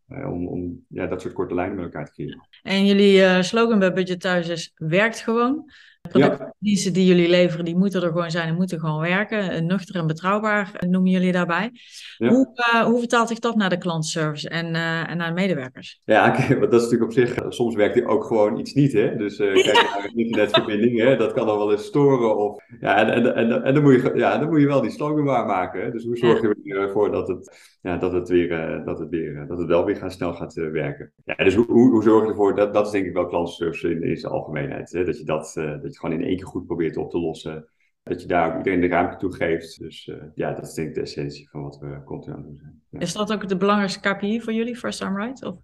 om, 0.07 0.48
om 0.48 0.85
ja, 0.88 1.07
dat 1.07 1.20
soort 1.20 1.35
korte 1.35 1.54
lijnen 1.54 1.76
met 1.76 1.85
elkaar 1.85 2.04
te 2.04 2.12
creëren. 2.12 2.48
En 2.62 2.87
jullie 2.87 3.42
slogan 3.42 3.78
bij 3.78 3.92
Budget 3.92 4.20
Thuis 4.20 4.48
is, 4.48 4.72
werkt 4.74 5.20
gewoon. 5.20 5.70
Productdiensten 6.08 6.92
die 6.92 7.06
jullie 7.06 7.28
leveren, 7.28 7.64
die 7.64 7.76
moeten 7.76 8.02
er 8.02 8.08
gewoon 8.08 8.30
zijn 8.30 8.48
en 8.48 8.54
moeten 8.54 8.80
gewoon 8.80 9.00
werken. 9.00 9.66
Nuchter 9.66 9.94
en 9.94 10.06
betrouwbaar 10.06 10.70
noemen 10.88 11.10
jullie 11.10 11.32
daarbij. 11.32 11.70
Hoe, 12.16 12.52
uh, 12.74 12.84
hoe 12.84 12.98
vertaalt 12.98 13.28
zich 13.28 13.38
dat 13.38 13.56
naar 13.56 13.70
de 13.70 13.78
klantservice 13.78 14.48
en, 14.48 14.74
uh, 14.74 15.10
en 15.10 15.16
naar 15.16 15.28
de 15.28 15.34
medewerkers? 15.34 16.00
Ja, 16.04 16.26
okay, 16.28 16.58
want 16.58 16.70
dat 16.70 16.80
is 16.80 16.90
natuurlijk 16.90 17.10
op 17.10 17.16
zich, 17.16 17.34
eh, 17.34 17.50
soms 17.50 17.74
werkt 17.74 17.94
die 17.94 18.06
ook 18.06 18.24
gewoon 18.24 18.58
iets 18.58 18.72
niet. 18.72 18.92
Hè? 18.92 19.16
Dus 19.16 19.38
uh, 19.38 19.52
kijk 19.54 19.74
naar 19.94 20.04
een 20.04 20.16
internetverbinding, 20.18 21.00
hè? 21.00 21.16
dat 21.16 21.32
kan 21.32 21.46
dan 21.46 21.58
wel 21.58 21.72
eens 21.72 21.84
storen. 21.84 22.36
Of, 22.36 22.64
ja, 22.80 22.96
en, 22.96 23.08
en, 23.08 23.34
en, 23.34 23.62
en, 23.64 23.74
dan, 23.74 23.82
moet 23.82 23.94
je, 23.94 24.12
ja, 24.14 24.38
dan 24.38 24.48
moet 24.48 24.60
je 24.60 24.66
wel 24.66 24.80
die 24.80 24.90
slogan 24.90 25.24
waarmaken. 25.24 25.82
Hè? 25.82 25.90
Dus 25.90 26.04
hoe 26.04 26.16
zorg 26.16 26.40
je 26.40 26.74
ervoor 26.74 27.10
dat 27.10 27.28
het, 27.28 27.73
ja, 27.84 27.96
dat, 27.96 28.12
het 28.12 28.28
weer, 28.28 28.82
dat, 28.84 28.98
het 28.98 29.08
weer, 29.08 29.46
dat 29.46 29.58
het 29.58 29.68
wel 29.68 29.84
weer 29.84 29.96
gaan, 29.96 30.10
snel 30.10 30.34
gaat 30.34 30.54
werken? 30.54 31.12
Ja, 31.24 31.34
dus 31.34 31.54
hoe, 31.54 31.66
hoe, 31.66 31.90
hoe 31.90 32.02
zorg 32.02 32.24
je 32.24 32.30
ervoor, 32.30 32.54
dat, 32.54 32.74
dat 32.74 32.86
is 32.86 32.92
denk 32.92 33.06
ik 33.06 33.12
wel 33.12 33.26
klantservice 33.26 34.00
in, 34.00 34.16
zijn 34.16 34.32
algemeenheid. 34.32 34.92
Hè? 34.92 35.04
Dat 35.04 35.18
je 35.18 35.24
dat, 35.24 35.52
dat 35.54 35.98
gewoon 35.98 36.20
in 36.20 36.24
één 36.24 36.36
keer 36.36 36.46
goed 36.46 36.66
probeert 36.66 36.96
op 36.96 37.10
te 37.10 37.18
lossen. 37.18 37.68
Dat 38.02 38.22
je 38.22 38.28
daar 38.28 38.50
ook 38.50 38.56
iedereen 38.56 38.80
de 38.80 38.86
ruimte 38.86 39.16
toe 39.16 39.34
geeft. 39.34 39.78
Dus 39.78 40.12
ja, 40.34 40.52
dat 40.52 40.66
is 40.66 40.74
denk 40.74 40.88
ik 40.88 40.94
de 40.94 41.00
essentie 41.00 41.48
van 41.48 41.62
wat 41.62 41.78
we 41.78 42.02
continu 42.04 42.36
aan 42.36 42.42
doen 42.42 42.58
zijn. 42.58 43.02
Is 43.02 43.12
dat 43.12 43.32
ook 43.32 43.48
de 43.48 43.56
belangrijkste 43.56 44.00
KPI 44.00 44.40
voor 44.40 44.52
jullie, 44.52 44.76
First 44.76 44.98
Time 44.98 45.24
Right? 45.24 45.44
Of? 45.44 45.56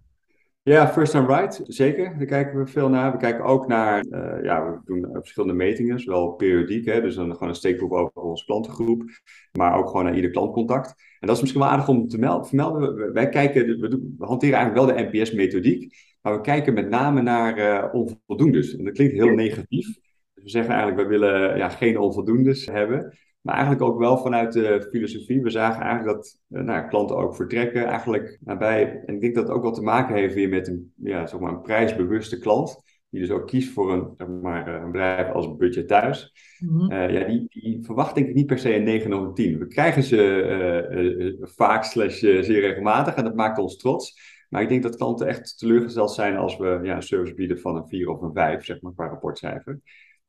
Ja, 0.63 0.87
First 0.87 1.11
Time 1.11 1.27
Right, 1.27 1.61
zeker. 1.63 2.17
Daar 2.17 2.27
kijken 2.27 2.59
we 2.59 2.67
veel 2.67 2.89
naar. 2.89 3.11
We 3.11 3.17
kijken 3.17 3.43
ook 3.43 3.67
naar, 3.67 4.05
uh, 4.05 4.43
ja, 4.43 4.71
we 4.71 4.79
doen 4.85 5.09
verschillende 5.13 5.55
metingen, 5.55 5.99
zowel 5.99 6.31
periodiek, 6.31 6.85
hè, 6.85 7.01
dus 7.01 7.15
dan 7.15 7.31
gewoon 7.31 7.49
een 7.49 7.55
steekproef 7.55 7.91
over 7.91 8.21
onze 8.21 8.45
klantengroep, 8.45 9.03
maar 9.51 9.77
ook 9.77 9.87
gewoon 9.87 10.03
naar 10.03 10.15
ieder 10.15 10.31
klantcontact. 10.31 10.89
En 11.19 11.27
dat 11.27 11.35
is 11.35 11.41
misschien 11.41 11.61
wel 11.61 11.71
aardig 11.71 11.87
om 11.87 12.07
te 12.07 12.17
vermelden. 12.17 13.13
Wij 13.13 13.29
kijken, 13.29 13.79
we, 13.79 14.15
hanteren 14.17 14.55
eigenlijk 14.55 14.87
wel 14.87 14.95
de 14.95 15.09
NPS-methodiek, 15.11 15.93
maar 16.21 16.35
we 16.35 16.41
kijken 16.41 16.73
met 16.73 16.89
name 16.89 17.21
naar 17.21 17.57
uh, 17.57 17.93
onvoldoendes. 17.93 18.75
En 18.75 18.83
dat 18.83 18.93
klinkt 18.93 19.13
heel 19.13 19.29
negatief 19.29 19.99
we 20.43 20.49
zeggen 20.49 20.73
eigenlijk, 20.73 21.01
we 21.01 21.17
willen 21.17 21.57
ja, 21.57 21.69
geen 21.69 21.97
onvoldoendes 21.97 22.65
hebben. 22.65 23.17
Maar 23.41 23.55
eigenlijk 23.55 23.83
ook 23.83 23.99
wel 23.99 24.17
vanuit 24.17 24.53
de 24.53 24.87
filosofie. 24.91 25.41
We 25.41 25.49
zagen 25.49 25.81
eigenlijk 25.81 26.15
dat 26.15 26.39
eh, 26.49 26.61
nou, 26.61 26.87
klanten 26.87 27.15
ook 27.15 27.35
vertrekken 27.35 27.85
eigenlijk 27.85 28.37
nabij. 28.41 29.03
En 29.05 29.13
ik 29.13 29.21
denk 29.21 29.35
dat 29.35 29.47
het 29.47 29.55
ook 29.55 29.61
wel 29.61 29.71
te 29.71 29.81
maken 29.81 30.15
heeft 30.15 30.33
weer 30.33 30.49
met 30.49 30.67
een, 30.67 30.93
ja, 30.95 31.27
zeg 31.27 31.39
maar 31.39 31.51
een 31.51 31.61
prijsbewuste 31.61 32.39
klant. 32.39 32.83
Die 33.09 33.21
dus 33.21 33.31
ook 33.31 33.47
kiest 33.47 33.71
voor 33.73 33.93
een, 33.93 34.13
zeg 34.17 34.27
maar, 34.27 34.67
eh, 34.67 34.81
een 34.81 34.91
bedrijf 34.91 35.31
als 35.31 35.57
Budget 35.57 35.87
Thuis. 35.87 36.33
Mm 36.59 36.91
ja, 36.91 37.23
die, 37.23 37.45
die 37.49 37.79
verwacht 37.85 38.15
denk 38.15 38.27
ik 38.27 38.35
niet 38.35 38.45
per 38.45 38.59
se 38.59 38.75
een 38.75 38.83
9 38.83 39.13
of 39.13 39.21
een 39.21 39.33
10. 39.33 39.59
We 39.59 39.67
krijgen 39.67 40.03
ze 40.03 41.37
uh, 41.39 41.47
vaak 41.47 41.83
slash 41.83 42.19
zeer 42.19 42.59
regelmatig 42.59 43.15
en 43.15 43.23
dat 43.23 43.35
maakt 43.35 43.59
ons 43.59 43.77
trots. 43.77 44.19
Maar 44.51 44.61
ik 44.61 44.69
denk 44.69 44.83
dat 44.83 44.95
klanten 44.95 45.27
echt 45.27 45.57
teleurgesteld 45.57 46.11
zijn 46.11 46.37
als 46.37 46.57
we 46.57 46.79
ja, 46.83 46.95
een 46.95 47.01
service 47.01 47.33
bieden 47.33 47.59
van 47.59 47.75
een 47.75 47.87
4 47.87 48.09
of 48.09 48.21
een 48.21 48.33
5, 48.33 48.65
zeg 48.65 48.81
maar, 48.81 48.93
qua 48.93 49.07
rapportcijfer. 49.07 49.79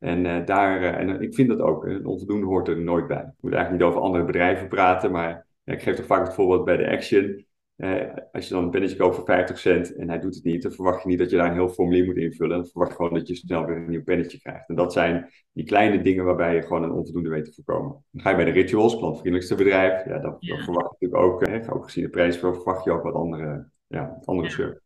En 0.02 0.24
uh, 0.24 0.46
daar, 0.46 0.82
uh, 0.82 0.98
en 0.98 1.20
ik 1.20 1.34
vind 1.34 1.48
dat 1.48 1.60
ook, 1.60 1.84
een 1.84 2.06
onvoldoende 2.06 2.46
hoort 2.46 2.68
er 2.68 2.80
nooit 2.80 3.06
bij. 3.06 3.20
Ik 3.20 3.42
moet 3.42 3.52
eigenlijk 3.52 3.82
niet 3.82 3.90
over 3.90 4.00
andere 4.00 4.24
bedrijven 4.24 4.68
praten, 4.68 5.10
maar 5.10 5.46
ja, 5.64 5.72
ik 5.72 5.82
geef 5.82 5.96
toch 5.96 6.06
vaak 6.06 6.26
het 6.26 6.34
voorbeeld 6.34 6.64
bij 6.64 6.76
de 6.76 6.90
Action. 6.90 7.44
Uh, 7.76 8.02
als 8.32 8.48
je 8.48 8.54
dan 8.54 8.64
een 8.64 8.70
pennetje 8.70 8.96
koopt 8.96 9.14
voor 9.14 9.24
50 9.24 9.58
cent 9.58 9.94
en 9.96 10.08
hij 10.08 10.18
doet 10.18 10.34
het 10.34 10.44
niet, 10.44 10.62
dan 10.62 10.72
verwacht 10.72 11.02
je 11.02 11.08
niet 11.08 11.18
dat 11.18 11.30
je 11.30 11.36
daar 11.36 11.46
een 11.46 11.52
heel 11.52 11.68
formulier 11.68 12.04
moet 12.04 12.16
invullen. 12.16 12.56
Dan 12.56 12.66
verwacht 12.66 12.90
je 12.90 12.96
gewoon 12.96 13.14
dat 13.14 13.28
je 13.28 13.34
snel 13.34 13.64
weer 13.64 13.76
een 13.76 13.90
nieuw 13.90 14.02
pennetje 14.02 14.38
krijgt. 14.38 14.68
En 14.68 14.74
dat 14.74 14.92
zijn 14.92 15.30
die 15.52 15.64
kleine 15.64 16.02
dingen 16.02 16.24
waarbij 16.24 16.54
je 16.54 16.62
gewoon 16.62 16.82
een 16.82 16.92
onvoldoende 16.92 17.28
weet 17.28 17.44
te 17.44 17.52
voorkomen. 17.52 18.04
Dan 18.10 18.22
ga 18.22 18.30
je 18.30 18.36
bij 18.36 18.44
de 18.44 18.50
Rituals, 18.50 18.96
klantvriendelijkste 18.96 19.54
bedrijf, 19.54 20.04
ja, 20.04 20.18
dan 20.18 20.36
verwacht 20.38 20.96
je 20.98 21.06
natuurlijk 21.06 21.22
ook, 21.22 21.46
hè, 21.46 21.72
ook 21.72 21.84
gezien 21.84 22.04
de 22.04 22.10
prijs, 22.10 22.36
verwacht 22.36 22.84
je 22.84 22.90
ook 22.90 23.02
wat 23.02 23.14
andere, 23.14 23.68
ja, 23.86 24.18
andere 24.24 24.62
ja. 24.62 24.80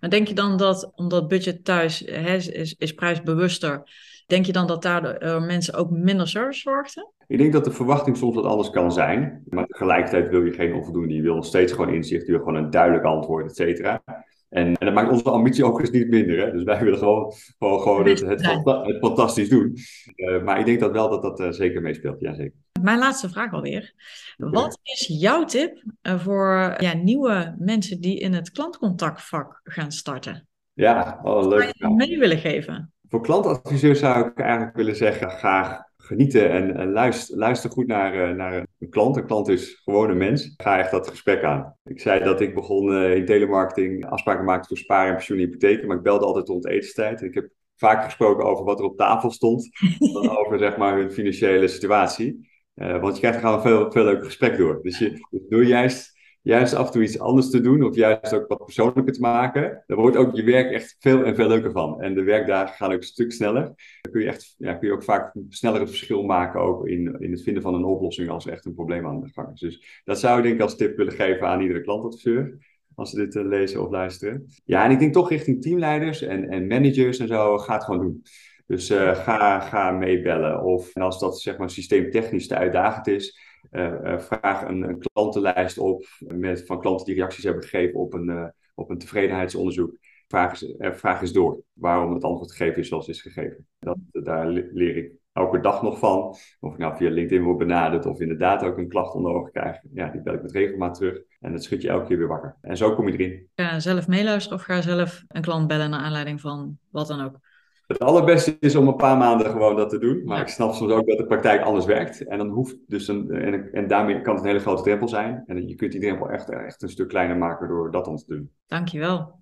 Maar 0.00 0.10
denk 0.10 0.28
je 0.28 0.34
dan 0.34 0.56
dat, 0.56 0.92
omdat 0.94 1.28
budget 1.28 1.64
thuis 1.64 1.98
hè, 2.06 2.34
is, 2.34 2.74
is 2.74 2.94
prijsbewuster, 2.94 3.82
Denk 4.26 4.46
je 4.46 4.52
dan 4.52 4.66
dat 4.66 4.82
daar 4.82 5.22
uh, 5.22 5.46
mensen 5.46 5.74
ook 5.74 5.90
minder 5.90 6.28
service 6.28 6.60
verwachten? 6.60 7.10
Ik 7.26 7.38
denk 7.38 7.52
dat 7.52 7.64
de 7.64 7.70
verwachting 7.70 8.16
soms 8.16 8.34
wat 8.34 8.44
anders 8.44 8.70
kan 8.70 8.92
zijn. 8.92 9.42
Maar 9.48 9.66
tegelijkertijd 9.66 10.30
wil 10.30 10.44
je 10.44 10.52
geen 10.52 10.74
onvoldoende. 10.74 11.14
Je 11.14 11.22
wil 11.22 11.34
nog 11.34 11.44
steeds 11.44 11.72
gewoon 11.72 11.94
inzicht. 11.94 12.26
Je 12.26 12.32
wil 12.32 12.40
gewoon 12.40 12.54
een 12.54 12.70
duidelijk 12.70 13.04
antwoord, 13.04 13.46
et 13.46 13.56
cetera. 13.56 14.02
En, 14.48 14.66
en, 14.66 14.86
dat 14.86 14.94
maakt 14.94 15.10
onze 15.10 15.30
ambitie 15.30 15.64
ook 15.64 15.80
eens 15.80 15.90
niet 15.90 16.08
minder. 16.08 16.38
Hè? 16.38 16.52
Dus 16.52 16.62
wij 16.62 16.84
willen 16.84 16.98
gewoon, 16.98 17.32
gewoon, 17.58 17.80
gewoon 17.80 18.06
het, 18.06 18.20
het, 18.20 18.46
het, 18.46 18.98
fantastisch 19.00 19.48
doen. 19.48 19.76
Uh, 20.16 20.42
maar 20.42 20.58
ik 20.58 20.66
denk 20.66 20.80
dat 20.80 20.92
wel 20.92 21.08
dat 21.08 21.22
dat 21.22 21.40
uh, 21.40 21.50
zeker 21.50 21.82
meespeelt. 21.82 22.20
Ja, 22.20 22.34
zeker. 22.34 22.54
Mijn 22.82 22.98
laatste 22.98 23.28
vraag 23.28 23.52
alweer. 23.52 23.94
Wat 24.36 24.78
is 24.82 25.06
jouw 25.20 25.44
tip 25.44 25.82
voor 26.02 26.74
ja, 26.78 26.94
nieuwe 26.94 27.54
mensen 27.58 28.00
die 28.00 28.18
in 28.18 28.32
het 28.32 28.50
klantcontactvak 28.50 29.60
gaan 29.64 29.92
starten? 29.92 30.48
Ja, 30.72 31.20
oh, 31.22 31.48
leuk. 31.48 31.72
Zou 31.76 31.90
je 31.90 31.94
mee 31.94 32.18
willen 32.18 32.38
geven? 32.38 32.92
Voor 33.08 33.20
klantadviseurs 33.20 33.98
zou 33.98 34.26
ik 34.26 34.38
eigenlijk 34.38 34.76
willen 34.76 34.96
zeggen, 34.96 35.30
ga 35.30 35.86
genieten 35.96 36.50
en, 36.50 36.76
en 36.76 36.92
luister, 36.92 37.38
luister, 37.38 37.70
goed 37.70 37.86
naar, 37.86 38.30
uh, 38.30 38.36
naar 38.36 38.66
een 38.78 38.90
klant. 38.90 39.16
Een 39.16 39.26
klant 39.26 39.48
is 39.48 39.80
gewoon 39.84 40.10
een 40.10 40.16
mens. 40.16 40.54
Ga 40.56 40.78
echt 40.78 40.90
dat 40.90 41.08
gesprek 41.08 41.42
aan. 41.42 41.76
Ik 41.84 42.00
zei 42.00 42.24
dat 42.24 42.40
ik 42.40 42.54
begon 42.54 42.92
uh, 42.92 43.16
in 43.16 43.24
telemarketing 43.24 44.06
afspraken 44.06 44.44
maakte 44.44 44.68
voor 44.68 44.76
sparen 44.76 45.08
en 45.08 45.14
pensioen 45.14 45.38
en 45.38 45.44
hypotheken. 45.44 45.86
Maar 45.86 45.96
ik 45.96 46.02
belde 46.02 46.24
altijd 46.24 46.48
rond 46.48 46.66
etenstijd. 46.66 47.22
Ik 47.22 47.34
heb 47.34 47.48
vaak 47.76 48.04
gesproken 48.04 48.44
over 48.44 48.64
wat 48.64 48.78
er 48.78 48.84
op 48.84 48.96
tafel 48.96 49.30
stond. 49.30 49.68
dan 49.98 50.36
over 50.38 50.58
zeg 50.58 50.76
maar 50.76 50.96
hun 50.96 51.10
financiële 51.10 51.68
situatie. 51.68 52.48
Uh, 52.74 53.00
want 53.00 53.14
je 53.14 53.20
krijgt 53.20 53.36
er 53.38 53.44
gewoon 53.44 53.56
een 53.56 53.68
veel, 53.68 53.92
veel 53.92 54.04
leuker 54.04 54.24
gesprek 54.24 54.56
door. 54.56 54.82
Dus 54.82 54.98
je, 54.98 55.10
dus 55.30 55.40
door 55.48 55.64
juist 55.64 56.15
juist 56.46 56.74
af 56.74 56.86
en 56.86 56.92
toe 56.92 57.02
iets 57.02 57.18
anders 57.18 57.50
te 57.50 57.60
doen, 57.60 57.82
of 57.82 57.94
juist 57.94 58.34
ook 58.34 58.48
wat 58.48 58.64
persoonlijker 58.64 59.12
te 59.12 59.20
maken, 59.20 59.82
dan 59.86 59.98
wordt 59.98 60.16
ook 60.16 60.36
je 60.36 60.42
werk 60.42 60.70
echt 60.70 60.96
veel 60.98 61.24
en 61.24 61.34
veel 61.34 61.48
leuker 61.48 61.72
van. 61.72 62.00
En 62.02 62.14
de 62.14 62.22
werkdagen 62.22 62.74
gaan 62.74 62.92
ook 62.92 62.96
een 62.96 63.02
stuk 63.02 63.32
sneller. 63.32 63.62
Dan 64.00 64.12
kun 64.12 64.20
je, 64.20 64.26
echt, 64.26 64.54
ja, 64.58 64.74
kun 64.74 64.88
je 64.88 64.94
ook 64.94 65.02
vaak 65.02 65.34
sneller 65.48 65.80
het 65.80 65.88
verschil 65.88 66.22
maken 66.22 66.60
ook 66.60 66.86
in, 66.86 67.16
in 67.18 67.30
het 67.30 67.42
vinden 67.42 67.62
van 67.62 67.74
een 67.74 67.84
oplossing 67.84 68.28
als 68.28 68.46
er 68.46 68.52
echt 68.52 68.64
een 68.64 68.74
probleem 68.74 69.06
aan 69.06 69.20
de 69.20 69.30
gang 69.32 69.52
is. 69.52 69.60
Dus 69.60 70.02
dat 70.04 70.20
zou 70.20 70.36
ik 70.36 70.42
denk 70.42 70.54
ik 70.54 70.60
als 70.60 70.76
tip 70.76 70.96
willen 70.96 71.12
geven 71.12 71.48
aan 71.48 71.60
iedere 71.60 71.80
klantadviseur 71.80 72.58
als 72.94 73.10
ze 73.10 73.16
dit 73.16 73.34
uh, 73.34 73.44
lezen 73.44 73.82
of 73.82 73.90
luisteren. 73.90 74.46
Ja, 74.64 74.84
en 74.84 74.90
ik 74.90 74.98
denk 74.98 75.12
toch 75.12 75.28
richting 75.28 75.62
teamleiders 75.62 76.22
en, 76.22 76.48
en 76.48 76.66
managers 76.66 77.18
en 77.18 77.28
zo, 77.28 77.58
ga 77.58 77.74
het 77.74 77.84
gewoon 77.84 78.00
doen. 78.00 78.22
Dus 78.66 78.90
uh, 78.90 79.14
ga, 79.14 79.60
ga 79.60 79.90
meebellen. 79.90 80.62
Of 80.62 80.96
als 80.96 81.20
dat 81.20 81.40
zeg 81.40 81.58
maar 81.58 81.70
systeemtechnisch 81.70 82.46
te 82.46 82.54
uitdagend 82.54 83.06
is, 83.06 83.45
uh, 83.70 83.92
uh, 84.04 84.18
vraag 84.18 84.68
een, 84.68 84.98
klantenlijst 85.12 85.78
op 85.78 86.04
met, 86.18 86.66
van 86.66 86.80
klanten 86.80 87.06
die 87.06 87.14
reacties 87.14 87.44
hebben 87.44 87.62
gegeven 87.62 88.00
op 88.00 88.12
een, 88.12 88.28
uh, 88.28 88.46
op 88.74 88.90
een 88.90 88.98
tevredenheidsonderzoek. 88.98 89.96
Vraag 90.28 90.50
eens, 90.50 90.74
vraag 90.78 91.30
door 91.30 91.62
waarom 91.72 92.14
het 92.14 92.24
antwoord 92.24 92.52
gegeven 92.52 92.80
is 92.80 92.88
zoals 92.88 93.08
is 93.08 93.22
gegeven. 93.22 93.66
Dat, 93.78 93.96
daar 94.10 94.48
leer 94.48 94.96
ik 94.96 95.12
elke 95.36 95.60
dag 95.60 95.82
nog 95.82 95.98
van. 95.98 96.36
Of 96.60 96.72
ik 96.72 96.78
nou 96.78 96.96
via 96.96 97.10
LinkedIn 97.10 97.44
word 97.44 97.58
benaderd 97.58 98.06
of 98.06 98.20
inderdaad 98.20 98.62
ook 98.62 98.78
een 98.78 98.88
klacht 98.88 99.14
onder 99.14 99.32
ogen 99.32 99.52
krijg. 99.52 99.80
Ja, 99.92 100.08
die 100.08 100.20
bel 100.20 100.34
ik 100.34 100.42
met 100.42 100.52
regelmaat 100.52 100.94
terug. 100.94 101.22
En 101.40 101.52
dat 101.52 101.64
schud 101.64 101.82
je 101.82 101.88
elke 101.88 102.06
keer 102.06 102.18
weer 102.18 102.28
wakker. 102.28 102.56
En 102.60 102.76
zo 102.76 102.94
kom 102.94 103.08
je 103.08 103.18
erin. 103.18 103.48
Ga 103.54 103.80
zelf 103.80 104.08
meeluisteren 104.08 104.58
of 104.58 104.64
ga 104.64 104.80
zelf 104.80 105.24
een 105.28 105.42
klant 105.42 105.66
bellen 105.66 105.90
naar 105.90 106.00
aanleiding 106.00 106.40
van 106.40 106.78
wat 106.90 107.06
dan 107.06 107.20
ook. 107.20 107.38
Het 107.86 107.98
allerbeste 107.98 108.56
is 108.60 108.76
om 108.76 108.88
een 108.88 108.96
paar 108.96 109.16
maanden 109.16 109.50
gewoon 109.50 109.76
dat 109.76 109.90
te 109.90 109.98
doen. 109.98 110.24
Maar 110.24 110.40
ik 110.40 110.48
snap 110.48 110.72
soms 110.72 110.92
ook 110.92 111.06
dat 111.06 111.18
de 111.18 111.26
praktijk 111.26 111.62
anders 111.62 111.84
werkt. 111.84 112.26
En, 112.26 112.38
dan 112.38 112.48
hoeft 112.48 112.76
dus 112.86 113.08
een, 113.08 113.30
en, 113.30 113.72
en 113.72 113.88
daarmee 113.88 114.20
kan 114.20 114.34
het 114.34 114.42
een 114.42 114.48
hele 114.48 114.62
grote 114.62 114.82
drempel 114.82 115.08
zijn. 115.08 115.42
En 115.46 115.68
je 115.68 115.74
kunt 115.74 115.92
die 115.92 116.00
drempel 116.00 116.30
echt, 116.30 116.50
echt 116.50 116.82
een 116.82 116.88
stuk 116.88 117.08
kleiner 117.08 117.36
maken 117.36 117.68
door 117.68 117.90
dat 117.90 118.04
dan 118.04 118.16
te 118.16 118.24
doen. 118.26 118.50
Dankjewel. 118.66 119.40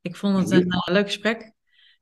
Ik 0.00 0.16
vond 0.16 0.36
het 0.36 0.50
een 0.50 0.66
uh, 0.66 0.94
leuk 0.94 1.06
gesprek. 1.06 1.52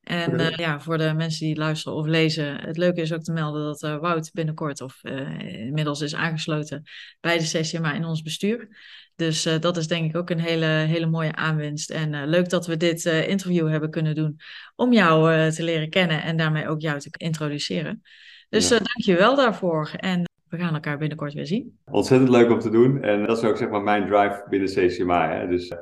En 0.04 0.40
uh, 0.40 0.50
ja, 0.50 0.80
voor 0.80 0.98
de 0.98 1.12
mensen 1.14 1.46
die 1.46 1.56
luisteren 1.56 1.98
of 1.98 2.06
lezen, 2.06 2.60
het 2.60 2.76
leuke 2.76 3.00
is 3.00 3.12
ook 3.12 3.22
te 3.22 3.32
melden 3.32 3.64
dat 3.64 3.82
uh, 3.82 3.98
Wout 3.98 4.30
binnenkort 4.32 4.80
of 4.80 5.04
inmiddels 5.38 6.00
is 6.00 6.14
aangesloten 6.14 6.82
bij 7.20 7.38
de 7.38 7.44
CCMA 7.44 7.92
in 7.92 8.04
ons 8.04 8.22
bestuur. 8.22 8.68
Dus 9.16 9.48
dat 9.60 9.76
is 9.76 9.86
denk 9.86 10.04
ik 10.04 10.16
ook 10.16 10.30
een 10.30 10.40
hele, 10.40 10.66
hele 10.66 11.06
mooie 11.06 11.34
aanwinst. 11.34 11.90
En 11.90 12.28
leuk 12.28 12.48
dat 12.48 12.66
we 12.66 12.76
dit 12.76 13.04
interview 13.04 13.68
hebben 13.68 13.90
kunnen 13.90 14.14
doen 14.14 14.36
om 14.76 14.92
jou 14.92 15.50
te 15.50 15.62
leren 15.62 15.90
kennen 15.90 16.22
en 16.22 16.36
daarmee 16.36 16.68
ook 16.68 16.80
jou 16.80 16.98
te 16.98 17.08
introduceren. 17.16 18.02
Dus 18.48 18.68
ja. 18.68 18.76
dank 18.76 19.00
je 19.04 19.16
wel 19.16 19.36
daarvoor. 19.36 19.90
En 19.96 20.24
we 20.48 20.58
gaan 20.58 20.74
elkaar 20.74 20.98
binnenkort 20.98 21.32
weer 21.32 21.46
zien. 21.46 21.78
Ontzettend 21.90 22.30
leuk 22.30 22.50
om 22.50 22.58
te 22.58 22.70
doen. 22.70 23.02
En 23.02 23.26
dat 23.26 23.36
is 23.36 23.44
ook 23.44 23.56
zeg 23.56 23.68
maar 23.68 23.82
mijn 23.82 24.06
drive 24.06 24.46
binnen 24.48 24.68
CCMA. 24.68 25.30
Hè? 25.30 25.48
Dus 25.48 25.72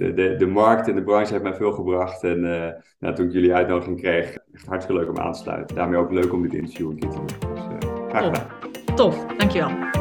de, 0.00 0.14
de, 0.14 0.36
de 0.36 0.46
markt 0.46 0.88
en 0.88 0.94
de 0.94 1.02
branche 1.02 1.32
heeft 1.32 1.44
mij 1.44 1.54
veel 1.54 1.72
gebracht. 1.72 2.24
En 2.24 2.40
nou, 2.98 3.14
toen 3.14 3.26
ik 3.26 3.32
jullie 3.32 3.54
uitnodiging 3.54 4.00
kreeg, 4.00 4.36
echt 4.52 4.66
hartstikke 4.66 5.00
leuk 5.00 5.10
om 5.10 5.18
aan 5.18 5.32
te 5.32 5.38
sluiten. 5.38 5.76
Daarmee 5.76 5.98
ook 5.98 6.12
leuk 6.12 6.32
om 6.32 6.42
dit 6.42 6.54
interview 6.54 6.90
een 6.90 6.98
keer 6.98 7.08
te 7.08 7.16
doen. 7.16 7.52
Dus 7.54 7.64
graag 8.08 8.24
gedaan. 8.24 8.46
Tof, 8.94 9.26
dankjewel. 9.26 9.99